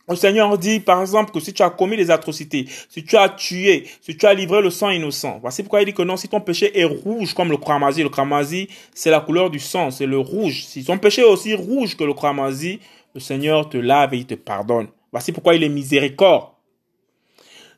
le 0.09 0.17
Seigneur 0.17 0.57
dit, 0.57 0.81
par 0.81 1.01
exemple, 1.01 1.33
que 1.33 1.41
si 1.41 1.53
tu 1.53 1.63
as 1.63 1.71
commis 1.71 1.97
des 1.97 2.11
atrocités, 2.11 2.67
si 2.89 3.05
tu 3.05 3.17
as 3.17 3.29
tué, 3.29 3.87
si 4.01 4.17
tu 4.17 4.27
as 4.27 4.35
livré 4.35 4.63
le 4.63 4.71
sang 4.71 4.91
innocent, 4.91 5.39
voici 5.41 5.63
pourquoi 5.63 5.83
il 5.83 5.87
dit 5.87 5.93
que 5.93 6.03
non, 6.03 6.17
si 6.17 6.29
ton 6.29 6.41
péché 6.41 6.79
est 6.79 6.85
rouge 6.85 7.35
comme 7.35 7.51
le 7.51 7.59
cramoisi, 7.59 8.03
le 8.03 8.09
cramoisi, 8.09 8.69
c'est 8.95 9.11
la 9.11 9.21
couleur 9.21 9.51
du 9.51 9.59
sang, 9.59 9.91
c'est 9.91 10.07
le 10.07 10.19
rouge. 10.19 10.65
Si 10.65 10.85
ton 10.85 10.99
péché 10.99 11.23
est 11.23 11.27
aussi 11.27 11.55
rouge 11.55 11.97
que 11.97 12.05
le 12.05 12.15
cramoisi, 12.15 12.81
le 13.15 13.21
Seigneur 13.21 13.69
te 13.69 13.77
lave 13.77 14.15
et 14.15 14.19
il 14.19 14.27
te 14.27 14.35
pardonne. 14.35 14.89
Voici 15.13 15.33
pourquoi 15.33 15.55
il 15.55 15.63
est 15.63 15.69
miséricorde. 15.69 16.49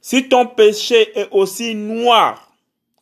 Si 0.01 0.29
ton 0.29 0.47
péché 0.47 1.19
est 1.19 1.29
aussi 1.31 1.75
noir 1.75 2.53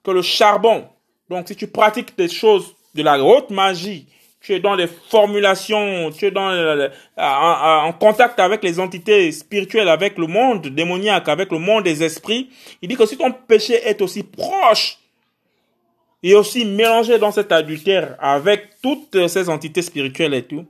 que 0.02 0.10
le 0.10 0.22
charbon, 0.22 0.86
donc 1.28 1.48
si 1.48 1.56
tu 1.56 1.66
pratiques 1.66 2.16
des 2.16 2.28
choses 2.28 2.74
de 2.94 3.02
la 3.02 3.22
haute 3.22 3.50
magie, 3.50 4.08
tu 4.48 4.54
es 4.54 4.60
dans 4.60 4.74
les 4.74 4.86
formulations, 4.86 6.10
tu 6.10 6.24
es 6.24 6.30
dans 6.30 6.88
en, 7.18 7.92
contact 7.92 8.40
avec 8.40 8.62
les 8.62 8.80
entités 8.80 9.30
spirituelles, 9.30 9.90
avec 9.90 10.16
le 10.16 10.26
monde 10.26 10.68
démoniaque, 10.68 11.28
avec 11.28 11.52
le 11.52 11.58
monde 11.58 11.84
des 11.84 12.02
esprits. 12.02 12.48
Il 12.80 12.88
dit 12.88 12.96
que 12.96 13.04
si 13.04 13.18
ton 13.18 13.30
péché 13.30 13.74
est 13.74 14.00
aussi 14.00 14.22
proche 14.22 15.00
et 16.22 16.34
aussi 16.34 16.64
mélangé 16.64 17.18
dans 17.18 17.30
cet 17.30 17.52
adultère 17.52 18.16
avec 18.20 18.70
toutes 18.82 19.28
ces 19.28 19.50
entités 19.50 19.82
spirituelles 19.82 20.32
et 20.32 20.44
tout, 20.44 20.64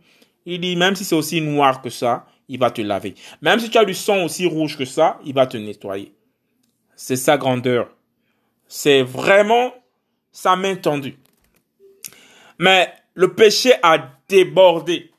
il 0.44 0.60
dit, 0.60 0.74
même 0.74 0.96
si 0.96 1.04
c'est 1.04 1.14
aussi 1.14 1.40
noir 1.40 1.80
que 1.80 1.88
ça, 1.88 2.26
il 2.48 2.58
va 2.58 2.72
te 2.72 2.82
laver. 2.82 3.14
Même 3.42 3.60
si 3.60 3.70
tu 3.70 3.78
as 3.78 3.84
du 3.84 3.94
sang 3.94 4.24
aussi 4.24 4.44
rouge 4.44 4.76
que 4.76 4.86
ça, 4.86 5.20
il 5.24 5.34
va 5.34 5.46
te 5.46 5.56
nettoyer. 5.56 6.12
C'est 6.96 7.14
sa 7.14 7.38
grandeur. 7.38 7.88
C'est 8.66 9.02
vraiment 9.02 9.72
sa 10.32 10.56
main 10.56 10.74
tendue. 10.74 11.16
Mais 12.58 12.92
le 13.18 13.34
péché 13.34 13.72
a 13.82 14.12
débordé. 14.28 15.10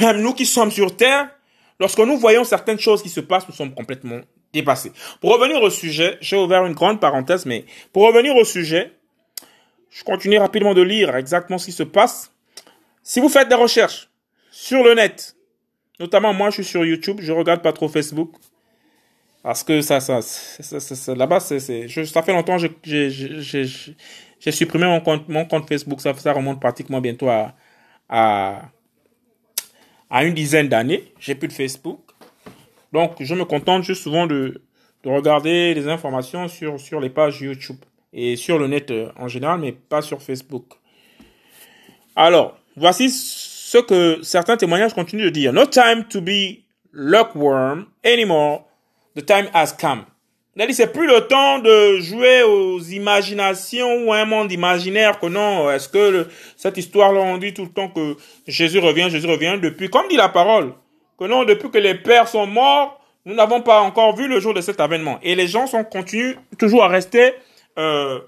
Même 0.00 0.20
nous 0.22 0.34
qui 0.34 0.44
sommes 0.44 0.72
sur 0.72 0.96
terre, 0.96 1.30
lorsque 1.78 2.00
nous 2.00 2.18
voyons 2.18 2.42
certaines 2.42 2.80
choses 2.80 3.00
qui 3.00 3.08
se 3.08 3.20
passent, 3.20 3.46
nous 3.46 3.54
sommes 3.54 3.72
complètement 3.72 4.22
dépassés. 4.52 4.90
Pour 5.20 5.32
revenir 5.32 5.62
au 5.62 5.70
sujet, 5.70 6.18
j'ai 6.20 6.36
ouvert 6.36 6.66
une 6.66 6.74
grande 6.74 7.00
parenthèse, 7.00 7.46
mais 7.46 7.64
pour 7.92 8.08
revenir 8.08 8.34
au 8.34 8.44
sujet, 8.44 8.90
je 9.88 10.02
continue 10.02 10.38
rapidement 10.38 10.74
de 10.74 10.82
lire 10.82 11.14
exactement 11.14 11.58
ce 11.58 11.66
qui 11.66 11.72
se 11.72 11.84
passe. 11.84 12.32
Si 13.04 13.20
vous 13.20 13.28
faites 13.28 13.48
des 13.48 13.54
recherches 13.54 14.10
sur 14.50 14.82
le 14.82 14.94
net, 14.94 15.36
notamment 16.00 16.34
moi 16.34 16.50
je 16.50 16.56
suis 16.56 16.64
sur 16.64 16.84
YouTube, 16.84 17.20
je 17.20 17.30
regarde 17.30 17.62
pas 17.62 17.72
trop 17.72 17.88
Facebook, 17.88 18.32
parce 19.44 19.62
que 19.62 19.80
ça, 19.80 20.00
ça, 20.00 20.20
ça, 20.22 21.14
là-bas, 21.14 21.38
c'est, 21.38 21.60
ça 21.88 22.22
fait 22.24 22.32
longtemps 22.32 22.58
que 22.58 23.08
j'ai 23.08 23.64
supprimé 24.38 24.86
mon 24.86 25.00
compte, 25.00 25.28
mon 25.28 25.44
compte 25.44 25.68
Facebook. 25.68 26.00
Ça, 26.00 26.32
remonte 26.32 26.60
pratiquement 26.60 27.00
bientôt 27.00 27.28
à, 27.28 27.54
à, 28.08 28.62
à 30.10 30.24
une 30.24 30.34
dizaine 30.34 30.68
d'années. 30.68 31.12
J'ai 31.18 31.34
plus 31.34 31.48
de 31.48 31.52
Facebook. 31.52 32.00
Donc, 32.92 33.16
je 33.20 33.34
me 33.34 33.44
contente 33.44 33.82
juste 33.82 34.02
souvent 34.02 34.26
de, 34.26 34.62
de 35.02 35.10
regarder 35.10 35.74
les 35.74 35.88
informations 35.88 36.48
sur, 36.48 36.80
sur 36.80 37.00
les 37.00 37.10
pages 37.10 37.40
YouTube 37.40 37.78
et 38.12 38.36
sur 38.36 38.58
le 38.58 38.68
net 38.68 38.90
euh, 38.90 39.10
en 39.16 39.28
général, 39.28 39.60
mais 39.60 39.72
pas 39.72 40.02
sur 40.02 40.22
Facebook. 40.22 40.64
Alors, 42.14 42.58
voici 42.76 43.10
ce 43.10 43.78
que 43.78 44.22
certains 44.22 44.56
témoignages 44.56 44.94
continuent 44.94 45.24
de 45.24 45.30
dire. 45.30 45.52
No 45.52 45.66
time 45.66 46.04
to 46.08 46.20
be 46.20 46.62
lukewarm 46.92 47.86
anymore 48.04 48.66
The 49.16 49.22
time 49.22 49.48
has 49.54 49.72
come. 49.72 50.04
C'est 50.58 50.92
plus 50.92 51.06
le 51.06 51.26
temps 51.26 51.58
de 51.58 51.98
jouer 52.00 52.42
aux 52.42 52.80
imaginations 52.80 54.06
ou 54.06 54.12
un 54.14 54.24
monde 54.24 54.50
imaginaire 54.50 55.20
que 55.20 55.26
non, 55.26 55.70
est-ce 55.70 55.88
que 55.88 56.26
cette 56.56 56.78
histoire-là, 56.78 57.20
on 57.20 57.36
dit 57.36 57.52
tout 57.52 57.64
le 57.64 57.70
temps 57.70 57.88
que 57.88 58.16
Jésus 58.46 58.78
revient, 58.78 59.08
Jésus 59.10 59.26
revient 59.26 59.58
depuis, 59.60 59.90
comme 59.90 60.08
dit 60.08 60.16
la 60.16 60.30
parole, 60.30 60.72
que 61.18 61.24
non, 61.24 61.44
depuis 61.44 61.70
que 61.70 61.76
les 61.76 61.94
pères 61.94 62.28
sont 62.28 62.46
morts, 62.46 62.98
nous 63.26 63.34
n'avons 63.34 63.60
pas 63.60 63.80
encore 63.80 64.16
vu 64.16 64.28
le 64.28 64.40
jour 64.40 64.54
de 64.54 64.62
cet 64.62 64.80
avènement. 64.80 65.18
Et 65.22 65.34
les 65.34 65.46
gens 65.46 65.66
sont 65.66 65.84
continuent 65.84 66.36
toujours 66.58 66.84
à 66.84 66.88
rester 66.88 67.34
euh, 67.78 68.20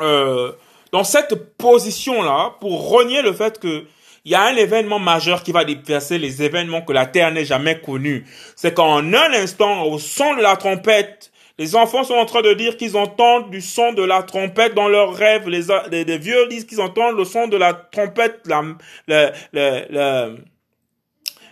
euh, 0.00 0.52
dans 0.92 1.04
cette 1.04 1.56
position-là 1.56 2.56
pour 2.60 2.90
renier 2.90 3.22
le 3.22 3.32
fait 3.32 3.58
que 3.58 3.84
il 4.24 4.32
y 4.32 4.34
a 4.34 4.42
un 4.42 4.56
événement 4.56 4.98
majeur 4.98 5.42
qui 5.42 5.52
va 5.52 5.64
dépasser 5.64 6.18
les 6.18 6.42
événements 6.42 6.82
que 6.82 6.92
la 6.92 7.06
Terre 7.06 7.30
n'ait 7.32 7.44
jamais 7.44 7.80
connus. 7.80 8.26
C'est 8.56 8.74
qu'en 8.74 8.98
un 8.98 9.32
instant, 9.32 9.84
au 9.84 9.98
son 9.98 10.34
de 10.34 10.42
la 10.42 10.56
trompette, 10.56 11.30
les 11.58 11.76
enfants 11.76 12.04
sont 12.04 12.14
en 12.14 12.24
train 12.24 12.40
de 12.40 12.54
dire 12.54 12.76
qu'ils 12.78 12.96
entendent 12.96 13.50
du 13.50 13.60
son 13.60 13.92
de 13.92 14.02
la 14.02 14.22
trompette 14.22 14.74
dans 14.74 14.88
leurs 14.88 15.12
rêves. 15.12 15.46
Les, 15.46 16.18
vieux 16.18 16.48
disent 16.48 16.64
qu'ils 16.64 16.80
entendent 16.80 17.18
le 17.18 17.24
son 17.24 17.48
de 17.48 17.56
la 17.58 17.74
trompette, 17.74 18.48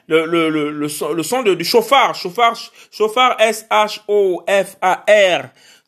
le, 0.09 0.89
son 0.89 1.43
du 1.43 1.65
chauffard, 1.65 2.15
chauffard, 2.15 2.57
chauffard 2.91 3.37
S-H-O-F-A-R. 3.39 4.01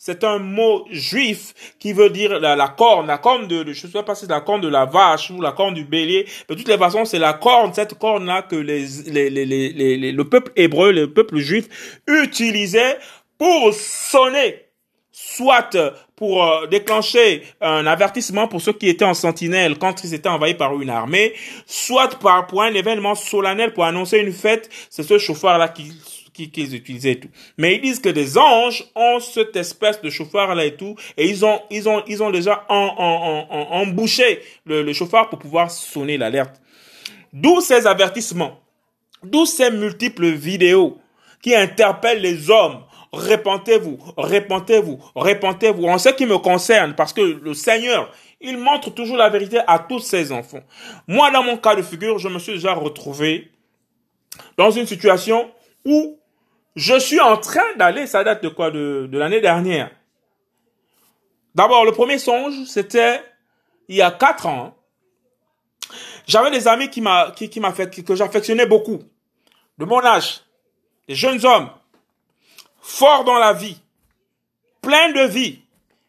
C'est 0.02 0.24
un 0.24 0.38
mot 0.38 0.86
juif 0.90 1.52
qui 1.78 1.92
veut 1.92 2.08
dire 2.08 2.40
la, 2.40 2.68
corne, 2.68 3.06
la 3.06 3.18
corne 3.18 3.46
de, 3.48 3.70
je 3.70 3.86
sais 3.86 4.02
pas 4.02 4.14
si 4.14 4.22
c'est 4.22 4.30
la 4.30 4.40
corne 4.40 4.62
de 4.62 4.68
la 4.68 4.86
vache 4.86 5.30
ou 5.30 5.42
la 5.42 5.52
corne 5.52 5.74
du 5.74 5.84
bélier. 5.84 6.26
De 6.48 6.54
toutes 6.54 6.68
les 6.68 6.78
façons, 6.78 7.04
c'est 7.04 7.18
la 7.18 7.34
corne, 7.34 7.74
cette 7.74 7.98
corne-là 7.98 8.40
que 8.40 8.56
les, 8.56 8.86
les, 9.08 9.28
les, 9.28 9.44
les, 9.44 10.10
le 10.10 10.24
peuple 10.24 10.52
hébreu, 10.56 10.90
le 10.92 11.12
peuple 11.12 11.36
juif 11.36 12.00
utilisait 12.08 12.96
pour 13.36 13.74
sonner 13.74 14.70
soit 15.12 15.76
pour 16.16 16.44
euh, 16.44 16.66
déclencher 16.66 17.42
un 17.60 17.86
avertissement 17.86 18.48
pour 18.48 18.62
ceux 18.62 18.72
qui 18.72 18.88
étaient 18.88 19.04
en 19.04 19.12
sentinelle 19.12 19.76
quand 19.76 20.02
ils 20.02 20.14
étaient 20.14 20.30
envahis 20.30 20.54
par 20.54 20.80
une 20.80 20.88
armée, 20.88 21.34
soit 21.66 22.18
par, 22.18 22.46
pour 22.46 22.62
un 22.62 22.72
événement 22.72 23.14
solennel 23.14 23.74
pour 23.74 23.84
annoncer 23.84 24.18
une 24.20 24.32
fête, 24.32 24.70
c'est 24.88 25.02
ce 25.02 25.18
chauffeur-là 25.18 25.68
qui 25.68 25.92
qu'ils 26.48 26.74
utilisaient 26.74 27.12
et 27.12 27.20
tout. 27.20 27.28
Mais 27.58 27.74
ils 27.74 27.82
disent 27.82 28.00
que 28.00 28.08
des 28.08 28.38
anges 28.38 28.84
ont 28.94 29.20
cette 29.20 29.56
espèce 29.56 30.00
de 30.00 30.08
chauffard 30.08 30.54
là 30.54 30.64
et 30.64 30.76
tout, 30.76 30.94
et 31.16 31.28
ils 31.28 31.44
ont, 31.44 31.60
ils 31.70 31.88
ont, 31.88 32.02
ils 32.06 32.22
ont 32.22 32.30
déjà 32.30 32.64
en, 32.68 33.46
en, 33.50 33.80
embouché 33.82 34.40
le, 34.64 34.82
le 34.82 34.92
chauffard 34.92 35.28
pour 35.28 35.38
pouvoir 35.38 35.70
sonner 35.70 36.16
l'alerte. 36.16 36.60
D'où 37.32 37.60
ces 37.60 37.86
avertissements, 37.86 38.60
d'où 39.22 39.44
ces 39.44 39.70
multiples 39.70 40.30
vidéos 40.30 40.98
qui 41.42 41.54
interpellent 41.54 42.22
les 42.22 42.50
hommes. 42.50 42.84
Répentez-vous, 43.12 43.98
répentez-vous, 44.16 45.00
répentez-vous. 45.16 45.84
En 45.86 45.98
ce 45.98 46.10
qui 46.10 46.26
me 46.26 46.38
concerne, 46.38 46.94
parce 46.94 47.12
que 47.12 47.20
le 47.20 47.54
Seigneur, 47.54 48.12
il 48.40 48.56
montre 48.56 48.90
toujours 48.90 49.16
la 49.16 49.28
vérité 49.28 49.58
à 49.66 49.80
tous 49.80 49.98
ses 49.98 50.30
enfants. 50.30 50.62
Moi, 51.08 51.30
dans 51.32 51.42
mon 51.42 51.56
cas 51.56 51.74
de 51.74 51.82
figure, 51.82 52.20
je 52.20 52.28
me 52.28 52.38
suis 52.38 52.52
déjà 52.52 52.72
retrouvé 52.72 53.50
dans 54.56 54.70
une 54.70 54.86
situation 54.86 55.50
où 55.84 56.19
je 56.76 56.98
suis 56.98 57.20
en 57.20 57.36
train 57.36 57.74
d'aller, 57.76 58.06
ça 58.06 58.24
date 58.24 58.42
de 58.42 58.48
quoi 58.48 58.70
De, 58.70 59.08
de 59.10 59.18
l'année 59.18 59.40
dernière. 59.40 59.90
D'abord, 61.54 61.84
le 61.84 61.92
premier 61.92 62.18
songe, 62.18 62.64
c'était 62.66 63.22
il 63.88 63.96
y 63.96 64.02
a 64.02 64.10
quatre 64.12 64.46
ans. 64.46 64.76
J'avais 66.26 66.52
des 66.52 66.68
amis 66.68 66.88
qui 66.90 67.00
m'a, 67.00 67.32
qui, 67.34 67.50
qui 67.50 67.58
m'a 67.58 67.72
fait, 67.72 68.04
que 68.04 68.14
j'affectionnais 68.14 68.66
beaucoup. 68.66 69.00
De 69.78 69.84
mon 69.84 70.04
âge. 70.04 70.42
Des 71.08 71.16
jeunes 71.16 71.44
hommes. 71.44 71.70
Forts 72.80 73.24
dans 73.24 73.38
la 73.38 73.52
vie. 73.52 73.80
Pleins 74.80 75.10
de 75.10 75.26
vie. 75.26 75.60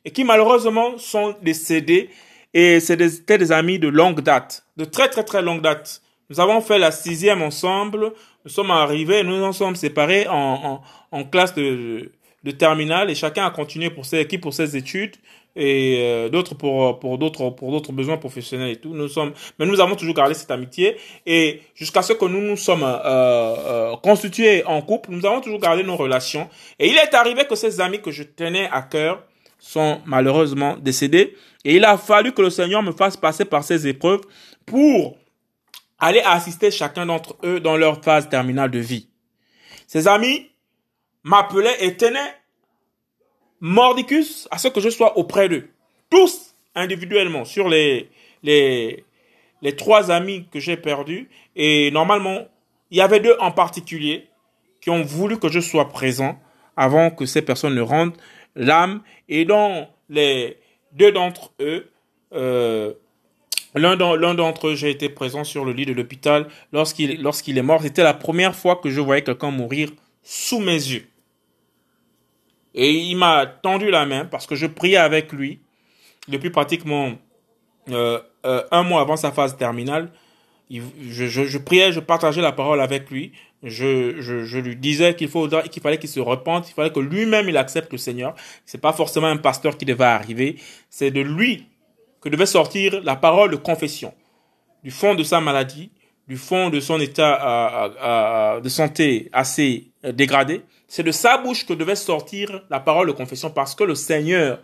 Et 0.06 0.12
qui 0.12 0.24
malheureusement 0.24 0.98
sont 1.00 1.36
décédés. 1.42 2.12
Et 2.54 2.80
c'était 2.80 3.38
des 3.38 3.52
amis 3.52 3.80
de 3.80 3.88
longue 3.88 4.22
date. 4.22 4.66
De 4.78 4.86
très 4.86 5.10
très 5.10 5.24
très 5.24 5.42
longue 5.42 5.62
date. 5.62 6.02
Nous 6.30 6.40
avons 6.40 6.62
fait 6.62 6.78
la 6.78 6.92
sixième 6.92 7.42
ensemble 7.42 8.14
nous 8.46 8.52
sommes 8.52 8.72
arrivés, 8.72 9.24
nous 9.24 9.44
en 9.44 9.54
sommes 9.54 9.76
séparés 9.76 10.28
en, 10.28 10.82
en, 11.12 11.24
classe 11.26 11.54
de, 11.54 12.12
de 12.44 12.52
terminale 12.52 13.10
et 13.10 13.16
chacun 13.16 13.46
a 13.46 13.52
continué 13.52 13.90
pour 13.90 14.06
ses, 14.06 14.26
qui 14.26 14.38
pour 14.38 14.54
ses 14.54 14.76
études 14.76 15.16
et 15.56 15.98
euh, 16.00 16.30
d'autres 16.30 16.56
pour 16.56 17.00
pour 17.00 17.18
d'autres 17.18 17.50
pour 17.50 17.72
d'autres 17.72 17.92
besoins 17.92 18.18
professionnels 18.18 18.72
et 18.72 18.76
tout. 18.78 18.94
Nous 18.94 19.10
sommes 19.10 19.34
mais 19.60 19.66
nous 19.66 19.80
avons 19.82 19.96
toujours 19.96 20.16
gardé 20.16 20.34
cette 20.34 20.52
amitié 20.52 20.96
et 21.26 21.62
jusqu'à 21.76 22.02
ce 22.02 22.14
que 22.14 22.26
nous 22.26 22.42
nous 22.42 22.58
sommes 22.58 22.84
euh, 22.84 22.98
euh, 23.06 23.96
constitués 23.98 24.64
en 24.66 24.82
couple 24.82 25.12
nous 25.12 25.26
avons 25.26 25.42
toujours 25.42 25.60
gardé 25.60 25.84
nos 25.84 25.98
relations. 25.98 26.50
Et 26.80 26.88
il 26.88 26.96
est 26.96 27.14
arrivé 27.14 27.46
que 27.46 27.56
ces 27.56 27.82
amis 27.82 28.02
que 28.02 28.12
je 28.12 28.24
tenais 28.24 28.70
à 28.72 28.82
cœur 28.82 29.24
sont 29.60 30.02
malheureusement 30.06 30.78
décédés 30.78 31.36
et 31.66 31.76
il 31.76 31.86
a 31.86 31.98
fallu 31.98 32.32
que 32.32 32.42
le 32.42 32.50
Seigneur 32.50 32.82
me 32.82 32.94
fasse 32.94 33.18
passer 33.18 33.46
par 33.46 33.64
ces 33.64 33.88
épreuves 33.88 34.22
pour 34.66 35.18
aller 36.02 36.22
assister 36.22 36.72
chacun 36.72 37.06
d'entre 37.06 37.38
eux 37.44 37.62
dans 37.62 37.78
leur 37.78 38.04
phase 38.04 38.28
terminale 38.28 38.72
de 38.72 38.80
vie. 38.80 39.08
Ses 39.88 40.08
amis 40.08 40.50
m'appelaient 41.24 41.86
et 41.86 41.96
tenaient 41.96 42.36
mordicus 43.62 44.48
à 44.52 44.58
ce 44.58 44.68
que 44.68 44.82
je 44.82 44.90
sois 44.90 45.18
auprès 45.18 45.48
d'eux. 45.48 45.70
Tous 46.10 46.56
individuellement 46.76 47.46
sur 47.46 47.70
les, 47.70 48.10
les, 48.44 49.06
trois 49.78 50.12
amis 50.12 50.48
que 50.52 50.60
j'ai 50.60 50.76
perdus. 50.76 51.30
Et 51.56 51.92
normalement, 51.92 52.48
il 52.90 52.98
y 52.98 53.02
avait 53.02 53.20
deux 53.20 53.36
en 53.40 53.52
particulier 53.52 54.28
qui 54.82 54.90
ont 54.90 55.04
voulu 55.04 55.38
que 55.38 55.50
je 55.50 55.60
sois 55.60 55.90
présent 55.90 56.40
avant 56.76 57.12
que 57.12 57.26
ces 57.26 57.44
personnes 57.44 57.76
ne 57.76 57.82
rendent 57.82 58.18
l'âme. 58.56 59.04
Et 59.30 59.46
dont 59.46 59.88
les 60.10 60.58
deux 60.94 61.12
d'entre 61.12 61.52
eux, 61.60 61.92
euh, 62.34 62.94
L'un 63.74 63.96
d'entre 63.96 64.68
eux, 64.68 64.76
j'ai 64.76 64.90
été 64.90 65.10
présent 65.10 65.44
sur 65.44 65.64
le 65.64 65.72
lit 65.72 65.86
de 65.86 65.94
l'hôpital 65.94 66.48
lorsqu'il 66.74 67.58
est 67.58 67.62
mort. 67.62 67.82
C'était 67.82 68.04
la 68.04 68.14
première 68.14 68.56
fois 68.56 68.76
que 68.76 68.90
je 68.90 69.00
voyais 69.00 69.24
quelqu'un 69.24 69.52
mourir 69.52 69.90
sous 70.24 70.60
mes 70.60 70.74
yeux. 70.74 71.08
Et 72.74 72.92
il 72.92 73.16
m'a 73.16 73.46
tendu 73.46 73.90
la 73.90 74.06
main 74.06 74.26
parce 74.26 74.46
que 74.46 74.56
je 74.56 74.66
priais 74.66 74.98
avec 74.98 75.32
lui 75.32 75.60
depuis 76.28 76.50
pratiquement 76.50 77.14
euh, 77.90 78.20
euh, 78.46 78.64
un 78.72 78.84
mois 78.84 79.02
avant 79.02 79.18
sa 79.18 79.32
phase 79.32 79.58
terminale. 79.58 80.12
je, 80.70 81.26
je, 81.28 81.58
priais, 81.58 81.92
je 81.92 82.00
partageais 82.00 82.42
la 82.42 82.52
parole 82.52 82.82
avec 82.82 83.10
lui. 83.10 83.32
Je, 83.64 84.20
je, 84.22 84.58
lui 84.58 84.76
disais 84.76 85.16
qu'il 85.16 85.30
fallait 85.30 85.98
qu'il 86.00 86.10
se 86.10 86.20
repente, 86.20 86.70
il 86.70 86.74
fallait 86.74 86.92
que 86.92 87.00
lui-même 87.00 87.48
il 87.48 87.58
accepte 87.58 87.92
le 87.92 88.00
Seigneur. 88.00 88.34
C'est 88.66 88.82
pas 88.82 88.94
forcément 88.94 89.28
un 89.28 89.38
pasteur 89.38 89.78
qui 89.78 89.86
devait 89.86 90.04
arriver, 90.04 90.56
c'est 90.90 91.12
de 91.12 91.22
lui 91.22 91.68
que 92.22 92.30
devait 92.30 92.46
sortir 92.46 93.02
la 93.04 93.16
parole 93.16 93.52
de 93.52 93.56
confession 93.58 94.14
du 94.84 94.92
fond 94.92 95.16
de 95.16 95.24
sa 95.24 95.42
maladie, 95.42 95.92
du 96.28 96.38
fond 96.38 96.70
de 96.70 96.80
son 96.80 97.00
état 97.00 98.60
de 98.64 98.70
santé 98.70 99.30
assez 99.34 99.92
euh, 100.06 100.12
dégradé. 100.12 100.62
C'est 100.88 101.04
de 101.04 101.12
sa 101.12 101.38
bouche 101.38 101.66
que 101.66 101.74
devait 101.74 101.96
sortir 101.96 102.64
la 102.70 102.80
parole 102.80 103.08
de 103.08 103.12
confession 103.12 103.50
parce 103.50 103.76
que 103.76 103.84
le 103.84 103.96
Seigneur 103.96 104.60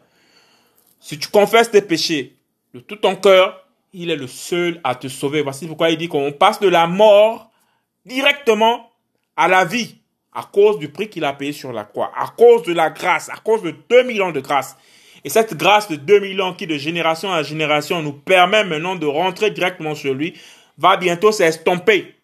Si 1.00 1.20
tu 1.20 1.30
confesses 1.30 1.72
tes 1.72 1.82
péchés 1.82 2.36
de 2.74 2.80
tout 2.80 2.96
ton 2.96 3.16
cœur, 3.16 3.66
il 3.94 4.10
est 4.10 4.16
le 4.16 4.28
seul 4.28 4.80
à 4.84 4.96
te 4.96 5.08
sauver. 5.08 5.42
Voici 5.42 5.68
pourquoi 5.68 5.90
il 5.90 5.98
dit 5.98 6.08
qu'on 6.08 6.32
passe 6.32 6.60
de 6.60 6.68
la 6.68 6.88
mort 6.88 7.52
directement 8.06 8.92
à 9.36 9.48
la 9.48 9.66
vie 9.66 9.96
à 10.34 10.44
cause 10.44 10.78
du 10.78 10.90
prix 10.90 11.10
qu'il 11.10 11.26
a 11.26 11.34
payé 11.34 11.52
sur 11.52 11.74
la 11.74 11.84
croix, 11.84 12.12
à 12.16 12.28
cause 12.28 12.64
de 12.64 12.74
la 12.74 12.92
grâce, 12.92 13.30
à 13.30 13.38
cause 13.38 13.64
de 13.64 13.74
2000 13.90 14.22
ans 14.22 14.32
de 14.32 14.40
grâce. 14.40 14.78
Et 15.28 15.30
cette 15.30 15.58
grâce 15.58 15.90
de 15.90 15.98
2000 15.98 16.42
ans 16.42 16.54
qui 16.54 16.68
de 16.68 16.78
génération 16.78 17.34
à 17.34 17.44
génération 17.44 18.02
nous 18.02 18.14
permet 18.14 18.64
maintenant 18.64 18.96
de 18.96 19.06
rentrer 19.06 19.52
directement 19.52 19.94
sur 19.94 20.14
lui, 20.14 20.34
va 20.78 20.96
bientôt 20.96 21.34
s'estomper. 21.34 22.16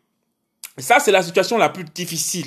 Et 0.78 0.82
ça, 0.82 1.02
c'est 1.02 1.12
la 1.12 1.22
situation 1.22 1.58
la 1.58 1.68
plus 1.68 1.84
difficile. 1.84 2.46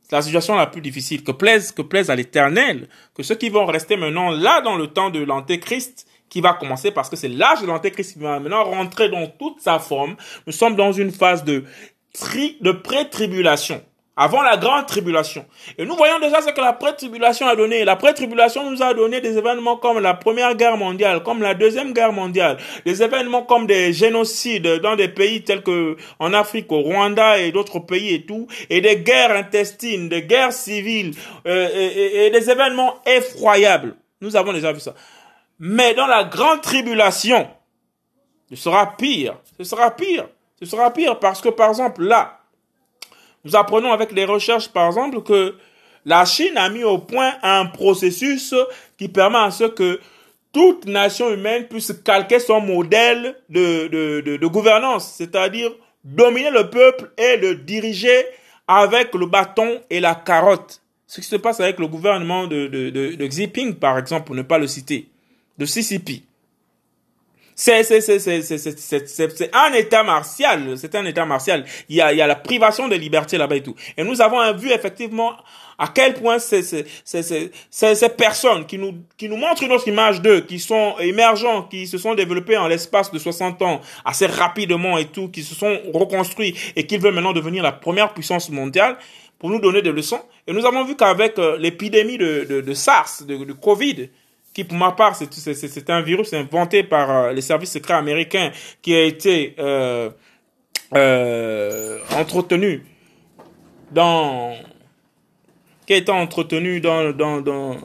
C'est 0.00 0.16
la 0.16 0.22
situation 0.22 0.54
la 0.54 0.66
plus 0.66 0.80
difficile. 0.80 1.22
Que 1.22 1.32
plaise, 1.32 1.72
que 1.72 1.82
plaise 1.82 2.08
à 2.08 2.16
l'éternel, 2.16 2.88
que 3.14 3.22
ceux 3.22 3.34
qui 3.34 3.50
vont 3.50 3.66
rester 3.66 3.98
maintenant 3.98 4.30
là 4.30 4.62
dans 4.62 4.76
le 4.76 4.86
temps 4.86 5.10
de 5.10 5.22
l'antéchrist, 5.22 6.06
qui 6.30 6.40
va 6.40 6.54
commencer 6.54 6.90
parce 6.90 7.10
que 7.10 7.16
c'est 7.16 7.28
l'âge 7.28 7.60
de 7.60 7.66
l'antéchrist 7.66 8.14
qui 8.14 8.18
va 8.18 8.40
maintenant 8.40 8.64
rentrer 8.64 9.10
dans 9.10 9.26
toute 9.26 9.60
sa 9.60 9.78
forme. 9.78 10.16
Nous 10.46 10.54
sommes 10.54 10.76
dans 10.76 10.92
une 10.92 11.10
phase 11.10 11.44
de 11.44 11.64
de 12.62 12.72
pré-tribulation 12.72 13.84
avant 14.16 14.40
la 14.42 14.56
grande 14.56 14.86
tribulation. 14.86 15.44
Et 15.76 15.84
nous 15.84 15.94
voyons 15.94 16.18
déjà 16.18 16.40
ce 16.40 16.50
que 16.50 16.60
la 16.60 16.72
pré-tribulation 16.72 17.46
a 17.46 17.54
donné. 17.54 17.84
La 17.84 17.96
pré-tribulation 17.96 18.70
nous 18.70 18.82
a 18.82 18.94
donné 18.94 19.20
des 19.20 19.36
événements 19.36 19.76
comme 19.76 19.98
la 19.98 20.14
Première 20.14 20.54
Guerre 20.54 20.78
mondiale, 20.78 21.22
comme 21.22 21.42
la 21.42 21.52
Deuxième 21.54 21.92
Guerre 21.92 22.12
mondiale, 22.12 22.56
des 22.86 23.02
événements 23.02 23.42
comme 23.42 23.66
des 23.66 23.92
génocides 23.92 24.80
dans 24.80 24.96
des 24.96 25.08
pays 25.08 25.44
tels 25.44 25.62
que 25.62 25.96
en 26.18 26.32
Afrique, 26.32 26.72
au 26.72 26.80
Rwanda 26.80 27.38
et 27.38 27.52
d'autres 27.52 27.78
pays 27.80 28.14
et 28.14 28.24
tout, 28.24 28.46
et 28.70 28.80
des 28.80 28.96
guerres 28.96 29.36
intestines, 29.36 30.08
des 30.08 30.22
guerres 30.22 30.52
civiles, 30.52 31.14
euh, 31.46 31.68
et, 31.74 32.26
et 32.26 32.30
des 32.30 32.50
événements 32.50 32.94
effroyables. 33.04 33.96
Nous 34.22 34.34
avons 34.34 34.54
déjà 34.54 34.72
vu 34.72 34.80
ça. 34.80 34.94
Mais 35.58 35.94
dans 35.94 36.06
la 36.06 36.24
grande 36.24 36.62
tribulation, 36.62 37.48
ce 38.48 38.56
sera 38.56 38.96
pire. 38.96 39.36
Ce 39.58 39.64
sera 39.64 39.90
pire. 39.90 40.26
Ce 40.58 40.64
sera 40.64 40.90
pire 40.90 41.18
parce 41.18 41.40
que, 41.42 41.48
par 41.48 41.68
exemple, 41.68 42.02
là, 42.02 42.40
nous 43.46 43.54
apprenons 43.54 43.92
avec 43.92 44.10
les 44.10 44.24
recherches, 44.24 44.68
par 44.68 44.88
exemple, 44.88 45.22
que 45.22 45.54
la 46.04 46.24
Chine 46.24 46.56
a 46.56 46.68
mis 46.68 46.82
au 46.82 46.98
point 46.98 47.34
un 47.44 47.66
processus 47.66 48.52
qui 48.98 49.08
permet 49.08 49.38
à 49.38 49.52
ce 49.52 49.64
que 49.64 50.00
toute 50.52 50.86
nation 50.86 51.32
humaine 51.32 51.68
puisse 51.68 51.92
calquer 52.04 52.40
son 52.40 52.60
modèle 52.60 53.36
de, 53.48 54.46
gouvernance, 54.46 55.14
c'est-à-dire 55.16 55.70
dominer 56.02 56.50
le 56.50 56.70
peuple 56.70 57.12
et 57.16 57.36
le 57.36 57.54
diriger 57.54 58.24
avec 58.66 59.14
le 59.14 59.26
bâton 59.26 59.80
et 59.90 60.00
la 60.00 60.16
carotte. 60.16 60.82
Ce 61.06 61.20
qui 61.20 61.26
se 61.26 61.36
passe 61.36 61.60
avec 61.60 61.78
le 61.78 61.86
gouvernement 61.86 62.48
de, 62.48 62.66
de 62.66 63.26
Xi 63.26 63.42
Jinping, 63.42 63.74
par 63.76 63.96
exemple, 63.96 64.26
pour 64.26 64.34
ne 64.34 64.42
pas 64.42 64.58
le 64.58 64.66
citer, 64.66 65.08
de 65.56 65.66
CCP. 65.66 66.22
C'est, 67.58 67.84
c'est, 67.84 68.02
c'est, 68.02 68.18
c'est, 68.18 68.42
c'est, 68.42 69.08
c'est, 69.08 69.08
c'est 69.08 69.56
un 69.56 69.72
état 69.72 70.02
martial. 70.02 70.76
C'est 70.76 70.94
un 70.94 71.06
état 71.06 71.24
martial. 71.24 71.64
Il 71.88 71.96
y 71.96 72.02
a, 72.02 72.12
il 72.12 72.18
y 72.18 72.20
a 72.20 72.26
la 72.26 72.36
privation 72.36 72.86
de 72.86 72.94
liberté 72.96 73.38
là-bas 73.38 73.56
et 73.56 73.62
tout. 73.62 73.74
Et 73.96 74.04
nous 74.04 74.20
avons 74.20 74.54
vu 74.54 74.70
effectivement 74.70 75.32
à 75.78 75.88
quel 75.88 76.12
point 76.12 76.38
ces, 76.38 76.62
ces, 76.62 76.84
ces, 77.04 77.50
ces, 77.70 78.08
personnes 78.10 78.66
qui 78.66 78.76
nous, 78.76 78.94
qui 79.16 79.30
nous 79.30 79.38
montrent 79.38 79.62
une 79.62 79.72
autre 79.72 79.88
image 79.88 80.20
d'eux, 80.20 80.42
qui 80.42 80.58
sont 80.58 80.96
émergents, 80.98 81.62
qui 81.62 81.86
se 81.86 81.96
sont 81.96 82.14
développés 82.14 82.58
en 82.58 82.68
l'espace 82.68 83.10
de 83.10 83.18
60 83.18 83.62
ans 83.62 83.80
assez 84.04 84.26
rapidement 84.26 84.98
et 84.98 85.06
tout, 85.06 85.28
qui 85.30 85.42
se 85.42 85.54
sont 85.54 85.78
reconstruits 85.94 86.54
et 86.76 86.86
qui 86.86 86.98
veulent 86.98 87.14
maintenant 87.14 87.32
devenir 87.32 87.62
la 87.62 87.72
première 87.72 88.12
puissance 88.12 88.50
mondiale 88.50 88.98
pour 89.38 89.48
nous 89.48 89.60
donner 89.60 89.80
des 89.80 89.92
leçons. 89.92 90.20
Et 90.46 90.52
nous 90.52 90.66
avons 90.66 90.84
vu 90.84 90.94
qu'avec 90.94 91.38
euh, 91.38 91.56
l'épidémie 91.58 92.18
de, 92.18 92.46
de, 92.48 92.60
de 92.60 92.74
SARS, 92.74 93.22
de 93.26 93.52
Covid, 93.54 94.10
qui 94.56 94.64
pour 94.64 94.78
ma 94.78 94.92
part, 94.92 95.14
c'est 95.14 95.90
un 95.90 96.00
virus 96.00 96.32
inventé 96.32 96.82
par 96.82 97.10
euh, 97.10 97.32
les 97.34 97.42
services 97.42 97.72
secrets 97.72 97.92
américains 97.92 98.50
qui 98.80 98.94
a 98.94 99.02
été 99.04 99.54
euh, 99.58 100.08
euh, 100.94 101.98
entretenu 102.16 102.82
dans 103.92 104.54
qui 105.86 105.92
a 105.92 105.96
été 105.98 106.10
entretenu 106.10 106.80
dans 106.80 107.12
dans 107.12 107.42
dans 107.42 107.76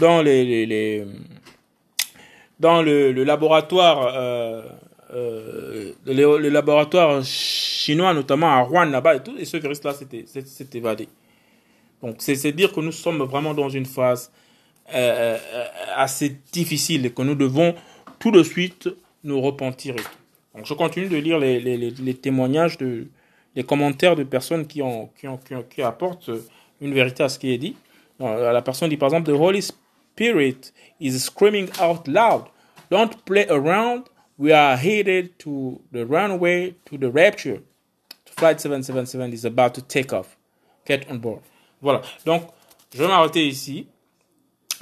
dans 0.00 0.20
les, 0.20 1.06
dans 2.58 2.82
le, 2.82 3.12
laboratoire 3.22 4.12
le, 5.12 6.48
laboratoire 6.48 7.22
chinois 7.22 8.14
notamment 8.14 8.48
à 8.48 8.62
Rouen 8.62 8.86
là-bas 8.86 9.14
et 9.14 9.22
tout 9.22 9.36
et 9.38 9.44
ce 9.44 9.58
virus 9.58 9.84
là 9.84 9.92
s'est 9.94 10.68
évadé. 10.74 11.06
Donc 12.02 12.16
c'est 12.18 12.50
dire 12.50 12.72
que 12.72 12.80
nous 12.80 12.90
sommes 12.90 13.22
vraiment 13.22 13.54
dans 13.54 13.68
une 13.68 13.86
phase 13.86 14.32
euh, 14.94 15.38
euh, 15.54 15.66
assez 15.96 16.36
difficile 16.52 17.06
et 17.06 17.10
que 17.10 17.22
nous 17.22 17.34
devons 17.34 17.74
tout 18.18 18.30
de 18.30 18.42
suite 18.42 18.88
nous 19.24 19.40
repentir. 19.40 19.94
Donc 20.54 20.66
je 20.66 20.74
continue 20.74 21.08
de 21.08 21.16
lire 21.16 21.38
les, 21.38 22.14
témoignages, 22.14 22.78
les 22.80 23.64
commentaires 23.64 24.16
de 24.16 24.24
personnes 24.24 24.66
qui 24.66 24.82
apportent 25.82 26.30
une 26.80 26.94
vérité 26.94 27.22
à 27.22 27.28
ce 27.28 27.38
qui 27.38 27.52
est 27.52 27.58
dit. 27.58 27.76
La 28.18 28.62
personne 28.62 28.88
dit 28.90 28.96
par 28.96 29.08
exemple, 29.08 29.30
The 29.30 29.34
Holy 29.34 29.62
Spirit 29.62 30.72
is 31.00 31.18
screaming 31.18 31.68
out 31.80 32.06
loud, 32.06 32.44
don't 32.90 33.16
play 33.24 33.46
around, 33.48 34.04
we 34.38 34.52
are 34.52 34.76
headed 34.76 35.38
to 35.38 35.80
the 35.92 36.04
runway 36.04 36.74
to 36.86 36.98
the 36.98 37.10
rapture. 37.10 37.60
Flight 38.26 38.60
777 38.60 39.32
is 39.32 39.44
about 39.44 39.74
to 39.74 39.82
take 39.82 40.12
off. 40.12 40.36
Get 40.86 41.06
on 41.10 41.18
board. 41.18 41.40
Voilà, 41.82 42.02
donc 42.24 42.42
je 42.92 42.98
vais 42.98 43.08
m'arrêter 43.08 43.46
ici. 43.46 43.86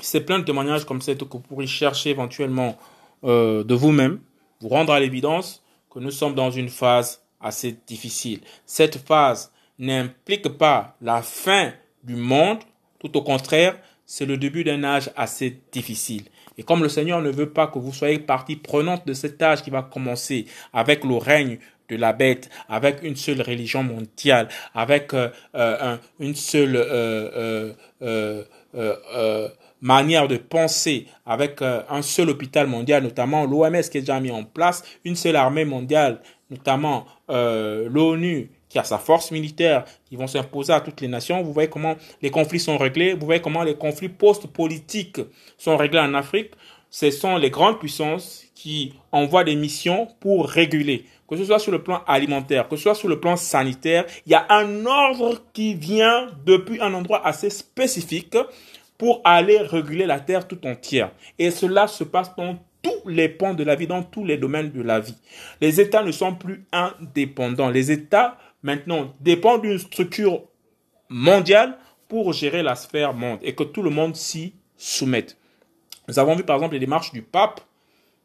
C'est 0.01 0.21
plein 0.21 0.39
de 0.39 0.45
témoignages 0.45 0.85
comme 0.85 1.01
ça 1.01 1.15
que 1.15 1.25
vous 1.25 1.41
pourrez 1.41 1.67
chercher 1.67 2.11
éventuellement 2.11 2.77
euh, 3.25 3.65
de 3.65 3.75
vous-même, 3.75 4.21
vous 4.61 4.69
rendre 4.69 4.93
à 4.93 5.01
l'évidence 5.01 5.63
que 5.91 5.99
nous 5.99 6.11
sommes 6.11 6.35
dans 6.35 6.51
une 6.51 6.69
phase 6.69 7.23
assez 7.41 7.77
difficile. 7.87 8.41
Cette 8.67 8.99
phase 8.99 9.53
n'implique 9.79 10.49
pas 10.49 10.97
la 11.01 11.23
fin 11.23 11.73
du 12.05 12.17
monde, 12.17 12.59
tout 12.99 13.17
au 13.17 13.23
contraire, 13.23 13.77
c'est 14.07 14.27
le 14.27 14.37
début 14.37 14.65
d'un 14.65 14.85
âge 14.85 15.11
assez 15.17 15.61
difficile. 15.73 16.25
Et 16.57 16.63
comme 16.63 16.83
le 16.83 16.89
Seigneur 16.89 17.21
ne 17.21 17.31
veut 17.31 17.51
pas 17.51 17.67
que 17.67 17.79
vous 17.79 17.93
soyez 17.93 18.19
partie 18.19 18.57
prenante 18.57 19.07
de 19.07 19.13
cet 19.13 19.41
âge 19.43 19.63
qui 19.63 19.71
va 19.71 19.83
commencer 19.83 20.47
avec 20.73 21.05
le 21.05 21.17
règne 21.17 21.59
de 21.89 21.97
la 21.97 22.13
bête, 22.13 22.51
avec 22.69 23.03
une 23.03 23.17
seule 23.17 23.41
religion 23.41 23.83
mondiale, 23.83 24.49
avec 24.75 25.15
euh, 25.15 25.29
euh, 25.55 25.95
un, 25.95 26.01
une 26.21 26.35
seule 26.35 26.77
euh, 26.77 27.73
euh, 28.03 28.45
euh 28.75 29.49
manière 29.81 30.29
de 30.29 30.37
penser 30.37 31.07
avec 31.27 31.63
euh, 31.63 31.83
un 31.89 32.03
seul 32.03 32.31
hôpital 32.31 32.67
mondial, 32.67 33.03
notamment 33.03 33.45
l'OMS 33.45 33.83
qui 33.91 33.99
est 33.99 34.03
déjà 34.03 34.21
mis 34.21 34.31
en 34.31 34.45
place, 34.45 34.83
une 35.05 35.17
seule 35.17 35.37
armée 35.37 35.65
mondiale, 35.65 36.21
notamment 36.51 37.07
euh, 37.31 37.89
l'ONU 37.91 38.51
qui 38.69 38.79
a 38.79 38.85
sa 38.85 38.99
force 38.99 39.31
militaire, 39.31 39.85
qui 40.07 40.17
vont 40.17 40.27
s'imposer 40.27 40.73
à 40.73 40.81
toutes 40.81 41.01
les 41.01 41.09
nations. 41.09 41.43
Vous 41.43 41.53
voyez 41.53 41.71
comment 41.71 41.97
les 42.21 42.31
conflits 42.31 42.61
sont 42.61 42.77
réglés, 42.77 43.15
vous 43.15 43.25
voyez 43.25 43.41
comment 43.41 43.63
les 43.63 43.75
conflits 43.75 44.11
post-politiques 44.11 45.21
sont 45.57 45.77
réglés 45.77 46.01
en 46.01 46.13
Afrique. 46.15 46.51
Ce 46.91 47.11
sont 47.11 47.37
les 47.37 47.51
grandes 47.51 47.79
puissances 47.79 48.45
qui 48.55 48.95
envoient 49.13 49.45
des 49.45 49.57
missions 49.57 50.09
pour 50.21 50.47
réguler 50.49 51.05
que 51.29 51.37
ce 51.37 51.45
soit 51.45 51.59
sur 51.59 51.73
le 51.73 51.83
plan 51.83 52.03
alimentaire, 52.07 52.69
que 52.69 52.77
ce 52.77 52.85
soit 52.85 52.95
sur 52.95 53.09
le 53.09 53.21
plan 53.21 53.37
sanitaire, 53.37 54.07
il 54.27 54.33
y 54.33 54.35
a 54.35 54.47
un 54.49 54.87
ordre 54.87 55.43
qui 55.53 55.75
vient 55.75 56.29
depuis 56.47 56.81
un 56.81 56.95
endroit 56.95 57.25
assez 57.27 57.51
spécifique 57.51 58.37
pour 58.99 59.21
aller 59.25 59.59
réguler 59.59 60.05
la 60.05 60.21
terre 60.21 60.47
tout 60.47 60.67
entière. 60.67 61.13
Et 61.39 61.51
cela 61.51 61.87
se 61.87 62.05
passe 62.05 62.35
dans 62.37 62.59
tous 62.83 63.09
les 63.09 63.29
pans 63.29 63.55
de 63.55 63.65
la 63.65 63.77
vie, 63.77 63.87
dans 63.87 64.03
tous 64.03 64.25
les 64.25 64.37
domaines 64.37 64.71
de 64.71 64.83
la 64.83 65.01
vie. 65.01 65.17
Les 65.61 65.81
États 65.81 66.03
ne 66.03 66.13
sont 66.13 66.35
plus 66.35 66.65
indépendants. 66.73 67.71
Les 67.71 67.91
États, 67.91 68.37
maintenant, 68.63 69.15
dépendent 69.21 69.63
d'une 69.63 69.79
structure 69.79 70.43
mondiale 71.09 71.79
pour 72.09 72.33
gérer 72.33 72.63
la 72.63 72.75
sphère 72.75 73.15
monde 73.15 73.39
et 73.43 73.55
que 73.55 73.63
tout 73.63 73.83
le 73.83 73.91
monde 73.91 74.17
s'y 74.17 74.55
soumette. 74.77 75.37
Nous 76.09 76.19
avons 76.19 76.35
vu 76.35 76.43
par 76.43 76.57
exemple 76.57 76.75
les 76.75 76.81
démarches 76.81 77.13
du 77.13 77.23
pape 77.23 77.61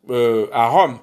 euh, 0.09 0.47
à 0.53 0.67
Rome. 0.67 0.99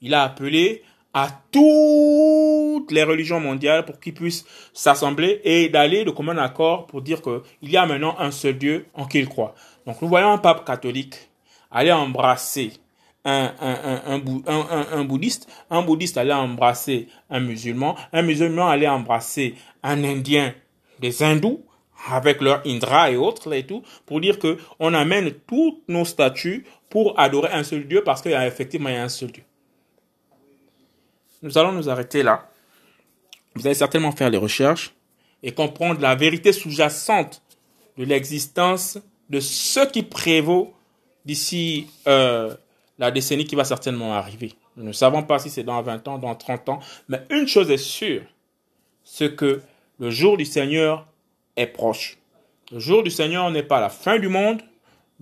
Il 0.00 0.14
a 0.14 0.24
appelé 0.24 0.82
à 1.14 1.28
toutes 1.52 2.90
les 2.90 3.04
religions 3.04 3.38
mondiales 3.38 3.84
pour 3.84 4.00
qu'ils 4.00 4.14
puissent 4.14 4.44
s'assembler 4.72 5.40
et 5.44 5.68
d'aller 5.68 6.04
de 6.04 6.10
commun 6.10 6.36
accord 6.38 6.86
pour 6.88 7.02
dire 7.02 7.22
qu'il 7.22 7.70
y 7.70 7.76
a 7.76 7.86
maintenant 7.86 8.16
un 8.18 8.32
seul 8.32 8.58
Dieu 8.58 8.86
en 8.94 9.06
qui 9.06 9.20
ils 9.20 9.28
croient. 9.28 9.54
Donc 9.86 10.02
nous 10.02 10.08
voyons 10.08 10.32
un 10.32 10.38
pape 10.38 10.66
catholique 10.66 11.30
aller 11.70 11.92
embrasser 11.92 12.72
un, 13.24 14.18
bouddhiste, 15.04 15.48
un 15.70 15.82
bouddhiste 15.82 16.18
aller 16.18 16.32
embrasser 16.32 17.08
un 17.30 17.40
musulman, 17.40 17.96
un 18.12 18.22
musulman 18.22 18.68
aller 18.68 18.88
embrasser 18.88 19.54
un 19.82 20.04
indien 20.04 20.52
des 20.98 21.22
hindous 21.22 21.64
avec 22.10 22.42
leur 22.42 22.60
Indra 22.66 23.10
et 23.10 23.16
autres 23.16 23.52
et 23.54 23.64
tout 23.64 23.82
pour 24.04 24.20
dire 24.20 24.38
que 24.38 24.58
on 24.78 24.92
amène 24.92 25.30
tous 25.46 25.80
nos 25.88 26.04
statues 26.04 26.66
pour 26.90 27.18
adorer 27.18 27.50
un 27.52 27.62
seul 27.62 27.86
Dieu 27.86 28.02
parce 28.04 28.20
qu'il 28.20 28.32
y 28.32 28.34
a 28.34 28.46
effectivement 28.46 28.90
un 28.90 29.08
seul 29.08 29.30
Dieu. 29.30 29.44
Nous 31.44 31.58
allons 31.58 31.72
nous 31.72 31.90
arrêter 31.90 32.22
là. 32.22 32.48
Vous 33.54 33.66
allez 33.66 33.74
certainement 33.74 34.12
faire 34.12 34.30
les 34.30 34.38
recherches 34.38 34.94
et 35.42 35.52
comprendre 35.52 36.00
la 36.00 36.14
vérité 36.14 36.54
sous-jacente 36.54 37.42
de 37.98 38.04
l'existence 38.04 38.98
de 39.28 39.40
ce 39.40 39.86
qui 39.86 40.02
prévaut 40.02 40.72
d'ici 41.26 41.86
euh, 42.06 42.54
la 42.98 43.10
décennie 43.10 43.44
qui 43.44 43.56
va 43.56 43.64
certainement 43.64 44.14
arriver. 44.14 44.54
Nous 44.78 44.84
ne 44.84 44.92
savons 44.92 45.22
pas 45.22 45.38
si 45.38 45.50
c'est 45.50 45.62
dans 45.62 45.82
20 45.82 46.08
ans, 46.08 46.18
dans 46.18 46.34
30 46.34 46.70
ans, 46.70 46.80
mais 47.08 47.20
une 47.28 47.46
chose 47.46 47.70
est 47.70 47.76
sûre, 47.76 48.22
c'est 49.04 49.36
que 49.36 49.60
le 50.00 50.08
jour 50.08 50.38
du 50.38 50.46
Seigneur 50.46 51.06
est 51.56 51.66
proche. 51.66 52.16
Le 52.72 52.78
jour 52.78 53.02
du 53.02 53.10
Seigneur 53.10 53.50
n'est 53.50 53.62
pas 53.62 53.80
la 53.80 53.90
fin 53.90 54.18
du 54.18 54.28
monde, 54.28 54.62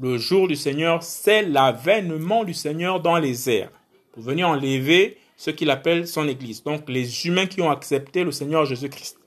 le 0.00 0.18
jour 0.18 0.46
du 0.46 0.54
Seigneur, 0.54 1.02
c'est 1.02 1.42
l'avènement 1.42 2.44
du 2.44 2.54
Seigneur 2.54 3.00
dans 3.00 3.18
les 3.18 3.50
airs, 3.50 3.72
pour 4.12 4.22
venir 4.22 4.48
enlever 4.48 5.18
ce 5.42 5.50
qu'il 5.50 5.70
appelle 5.70 6.06
son 6.06 6.28
Église, 6.28 6.62
donc 6.62 6.88
les 6.88 7.26
humains 7.26 7.46
qui 7.46 7.60
ont 7.60 7.70
accepté 7.72 8.22
le 8.22 8.30
Seigneur 8.30 8.64
Jésus-Christ. 8.64 9.18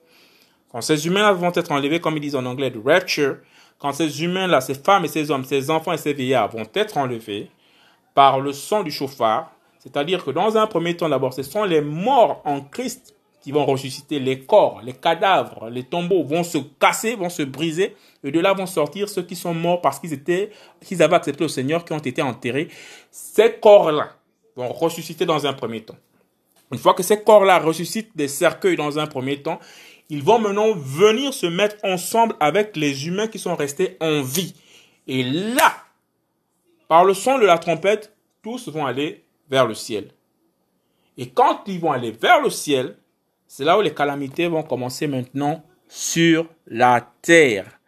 Quand 0.72 0.80
ces 0.80 1.08
humains 1.08 1.34
vont 1.34 1.52
être 1.54 1.74
enlevés, 1.74 2.00
comme 2.00 2.16
ils 2.16 2.22
disent 2.22 2.38
en 2.38 2.46
anglais, 2.46 2.72
de 2.72 2.80
rapture, 2.80 3.40
quand 3.80 3.92
ces 3.92 4.24
humains-là, 4.24 4.62
ces 4.62 4.76
femmes 4.76 5.04
et 5.04 5.10
ces 5.10 5.30
hommes, 5.30 5.44
ces 5.44 5.70
enfants 5.70 5.92
et 5.92 5.98
ces 5.98 6.14
vieillards 6.14 6.52
vont 6.52 6.64
être 6.74 6.96
enlevés 6.96 7.52
par 8.14 8.40
le 8.40 8.54
son 8.54 8.82
du 8.82 8.92
chauffard, 8.92 9.52
c'est-à-dire 9.80 10.24
que 10.24 10.32
dans 10.32 10.56
un 10.56 10.68
premier 10.68 10.96
temps 10.96 11.10
d'abord, 11.10 11.34
ce 11.34 11.44
sont 11.44 11.66
les 11.66 11.82
morts 11.82 12.42
en 12.46 12.62
Christ 12.62 13.14
qui 13.42 13.52
vont 13.52 13.66
ressusciter, 13.66 14.18
les 14.18 14.40
corps, 14.40 14.80
les 14.86 14.94
cadavres, 14.94 15.70
les 15.70 15.84
tombeaux 15.84 16.24
vont 16.24 16.46
se 16.46 16.60
casser, 16.80 17.18
vont 17.18 17.30
se 17.30 17.44
briser, 17.44 17.94
et 18.24 18.32
de 18.32 18.40
là 18.40 18.54
vont 18.54 18.68
sortir 18.68 19.10
ceux 19.10 19.24
qui 19.24 19.36
sont 19.36 19.54
morts 19.54 19.82
parce 19.82 20.00
qu'ils 20.00 20.14
étaient, 20.14 20.50
qu'ils 20.80 21.04
avaient 21.04 21.18
accepté 21.18 21.44
le 21.44 21.50
Seigneur, 21.50 21.84
qui 21.84 21.92
ont 21.92 22.00
été 22.00 22.22
enterrés. 22.22 22.70
Ces 23.12 23.52
corps-là 23.60 24.12
vont 24.56 24.72
ressusciter 24.72 25.26
dans 25.26 25.46
un 25.46 25.52
premier 25.52 25.82
temps. 25.82 25.98
Une 26.76 26.82
fois 26.82 26.94
que 26.94 27.04
ces 27.04 27.24
corps-là 27.24 27.60
ressuscitent 27.60 28.12
des 28.18 28.28
cercueils 28.28 28.76
dans 28.76 29.00
un 29.00 29.08
premier 29.08 29.42
temps, 29.42 29.62
ils 30.10 30.22
vont 30.22 30.40
maintenant 30.40 30.74
venir 30.76 31.34
se 31.34 31.46
mettre 31.46 31.78
ensemble 31.86 32.36
avec 32.42 32.76
les 32.76 33.08
humains 33.08 33.30
qui 33.30 33.40
sont 33.40 33.56
restés 33.56 33.96
en 34.02 34.22
vie. 34.22 34.54
Et 35.08 35.24
là, 35.24 35.74
par 36.90 37.06
le 37.06 37.14
son 37.14 37.40
de 37.40 37.46
la 37.46 37.60
trompette, 37.60 38.14
tous 38.44 38.68
vont 38.68 38.86
aller 38.86 39.24
vers 39.50 39.66
le 39.66 39.74
ciel. 39.74 40.10
Et 41.18 41.30
quand 41.30 41.62
ils 41.68 41.80
vont 41.80 41.94
aller 41.94 42.12
vers 42.12 42.42
le 42.42 42.50
ciel, 42.50 42.98
c'est 43.48 43.64
là 43.64 43.78
où 43.78 43.82
les 43.82 43.94
calamités 43.94 44.50
vont 44.50 44.64
commencer 44.64 45.08
maintenant 45.08 45.64
sur 45.88 46.46
la 46.68 47.10
terre. 47.22 47.80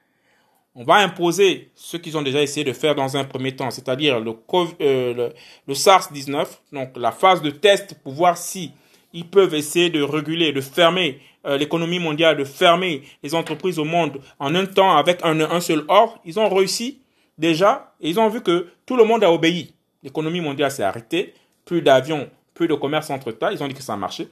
On 0.79 0.83
va 0.83 0.97
imposer 0.97 1.71
ce 1.73 1.97
qu'ils 1.97 2.15
ont 2.19 2.21
déjà 2.21 2.39
essayé 2.39 2.63
de 2.63 2.71
faire 2.71 2.93
dans 2.93 3.17
un 3.17 3.23
premier 3.23 3.55
temps, 3.55 3.71
c'est-à-dire 3.71 4.19
le, 4.19 4.35
euh, 4.79 5.31
le 5.67 5.73
SARS-19, 5.73 6.45
donc 6.71 6.95
la 6.95 7.11
phase 7.11 7.41
de 7.41 7.49
test 7.49 7.95
pour 8.03 8.13
voir 8.13 8.37
si 8.37 8.73
ils 9.11 9.27
peuvent 9.27 9.55
essayer 9.55 9.89
de 9.89 10.03
réguler, 10.03 10.51
de 10.51 10.61
fermer 10.61 11.19
euh, 11.47 11.57
l'économie 11.57 11.97
mondiale, 11.97 12.37
de 12.37 12.43
fermer 12.43 13.01
les 13.23 13.33
entreprises 13.33 13.79
au 13.79 13.85
monde 13.85 14.21
en 14.37 14.53
un 14.53 14.67
temps 14.67 14.95
avec 14.95 15.19
un, 15.23 15.39
un 15.39 15.59
seul 15.61 15.83
or. 15.87 16.19
Ils 16.25 16.39
ont 16.39 16.47
réussi 16.47 16.99
déjà 17.39 17.95
et 17.99 18.11
ils 18.11 18.19
ont 18.19 18.29
vu 18.29 18.41
que 18.41 18.67
tout 18.85 18.97
le 18.97 19.03
monde 19.03 19.23
a 19.23 19.31
obéi. 19.31 19.73
L'économie 20.03 20.41
mondiale 20.41 20.69
s'est 20.69 20.83
arrêtée, 20.83 21.33
plus 21.65 21.81
d'avions, 21.81 22.29
plus 22.53 22.67
de 22.67 22.75
commerce 22.75 23.09
entre 23.09 23.31
États. 23.31 23.51
Ils 23.51 23.63
ont 23.63 23.67
dit 23.67 23.73
que 23.73 23.81
ça 23.81 23.93
a 23.93 23.97
marché. 23.97 24.27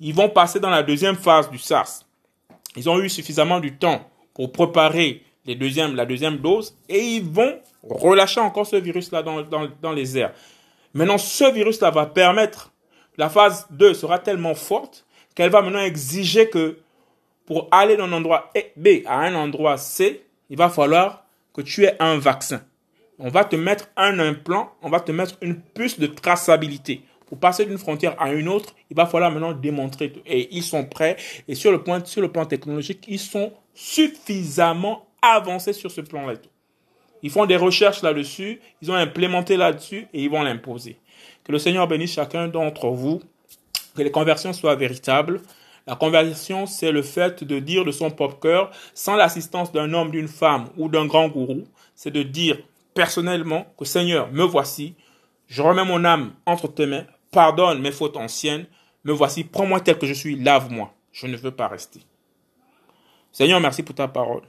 Ils 0.00 0.12
vont 0.12 0.30
passer 0.30 0.58
dans 0.58 0.70
la 0.70 0.82
deuxième 0.82 1.14
phase 1.14 1.48
du 1.48 1.58
SARS. 1.58 2.04
Ils 2.74 2.90
ont 2.90 2.98
eu 2.98 3.08
suffisamment 3.08 3.60
du 3.60 3.76
temps 3.76 4.10
pour 4.34 4.50
préparer 4.50 5.22
la 5.46 6.06
deuxième 6.06 6.38
dose 6.38 6.76
et 6.88 7.00
ils 7.00 7.24
vont 7.24 7.58
relâcher 7.82 8.40
encore 8.40 8.66
ce 8.66 8.76
virus-là 8.76 9.22
dans, 9.22 9.42
dans, 9.42 9.68
dans 9.80 9.92
les 9.92 10.18
airs. 10.18 10.32
Maintenant, 10.94 11.18
ce 11.18 11.52
virus-là 11.52 11.90
va 11.90 12.06
permettre 12.06 12.72
la 13.18 13.30
phase 13.30 13.66
2 13.70 13.94
sera 13.94 14.18
tellement 14.18 14.54
forte 14.54 15.06
qu'elle 15.34 15.50
va 15.50 15.62
maintenant 15.62 15.82
exiger 15.82 16.48
que 16.48 16.78
pour 17.46 17.68
aller 17.70 17.96
d'un 17.96 18.12
endroit 18.12 18.52
B 18.76 18.88
à 19.06 19.20
un 19.20 19.34
endroit 19.34 19.76
C, 19.76 20.24
il 20.50 20.56
va 20.56 20.68
falloir 20.68 21.24
que 21.54 21.62
tu 21.62 21.84
aies 21.84 21.96
un 22.00 22.18
vaccin. 22.18 22.62
On 23.18 23.28
va 23.28 23.44
te 23.44 23.56
mettre 23.56 23.88
un 23.96 24.18
implant, 24.18 24.72
on 24.82 24.90
va 24.90 25.00
te 25.00 25.12
mettre 25.12 25.36
une 25.40 25.60
puce 25.60 25.98
de 25.98 26.06
traçabilité. 26.06 27.02
Pour 27.26 27.38
passer 27.38 27.64
d'une 27.64 27.78
frontière 27.78 28.20
à 28.20 28.32
une 28.32 28.48
autre, 28.48 28.74
il 28.90 28.96
va 28.96 29.06
falloir 29.06 29.30
maintenant 29.30 29.52
démontrer. 29.52 30.12
Et 30.26 30.54
ils 30.54 30.62
sont 30.62 30.84
prêts. 30.84 31.16
Et 31.48 31.54
sur 31.54 31.72
le, 31.72 31.82
point, 31.82 32.04
sur 32.04 32.20
le 32.20 32.30
plan 32.30 32.44
technologique, 32.44 33.04
ils 33.08 33.18
sont 33.18 33.52
suffisamment 33.74 35.05
avancés 35.34 35.72
sur 35.72 35.90
ce 35.90 36.00
plan-là. 36.00 36.34
Ils 37.22 37.30
font 37.30 37.46
des 37.46 37.56
recherches 37.56 38.02
là-dessus, 38.02 38.60
ils 38.82 38.90
ont 38.90 38.94
implémenté 38.94 39.56
là-dessus 39.56 40.06
et 40.12 40.22
ils 40.22 40.30
vont 40.30 40.42
l'imposer. 40.42 40.98
Que 41.44 41.52
le 41.52 41.58
Seigneur 41.58 41.88
bénisse 41.88 42.12
chacun 42.12 42.48
d'entre 42.48 42.88
vous, 42.88 43.20
que 43.96 44.02
les 44.02 44.10
conversions 44.10 44.52
soient 44.52 44.74
véritables. 44.76 45.40
La 45.86 45.96
conversion, 45.96 46.66
c'est 46.66 46.92
le 46.92 47.02
fait 47.02 47.44
de 47.44 47.58
dire 47.58 47.84
de 47.84 47.92
son 47.92 48.10
propre 48.10 48.40
cœur, 48.40 48.70
sans 48.94 49.16
l'assistance 49.16 49.72
d'un 49.72 49.92
homme, 49.94 50.10
d'une 50.10 50.28
femme 50.28 50.66
ou 50.76 50.88
d'un 50.88 51.06
grand 51.06 51.28
gourou, 51.28 51.64
c'est 51.94 52.10
de 52.10 52.22
dire 52.22 52.58
personnellement 52.94 53.66
que 53.78 53.84
Seigneur, 53.84 54.30
me 54.32 54.42
voici, 54.42 54.94
je 55.46 55.62
remets 55.62 55.84
mon 55.84 56.04
âme 56.04 56.32
entre 56.44 56.68
tes 56.68 56.86
mains, 56.86 57.06
pardonne 57.30 57.80
mes 57.80 57.92
fautes 57.92 58.16
anciennes, 58.16 58.66
me 59.04 59.12
voici, 59.12 59.44
prends-moi 59.44 59.80
tel 59.80 59.98
que 59.98 60.06
je 60.06 60.14
suis, 60.14 60.36
lave-moi, 60.36 60.92
je 61.12 61.26
ne 61.26 61.36
veux 61.36 61.52
pas 61.52 61.68
rester. 61.68 62.00
Seigneur, 63.30 63.60
merci 63.60 63.82
pour 63.82 63.94
ta 63.94 64.08
parole. 64.08 64.42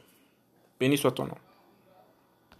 Béni 0.79 0.97
soit 0.97 1.11
ton 1.11 1.25
nom. 1.25 1.35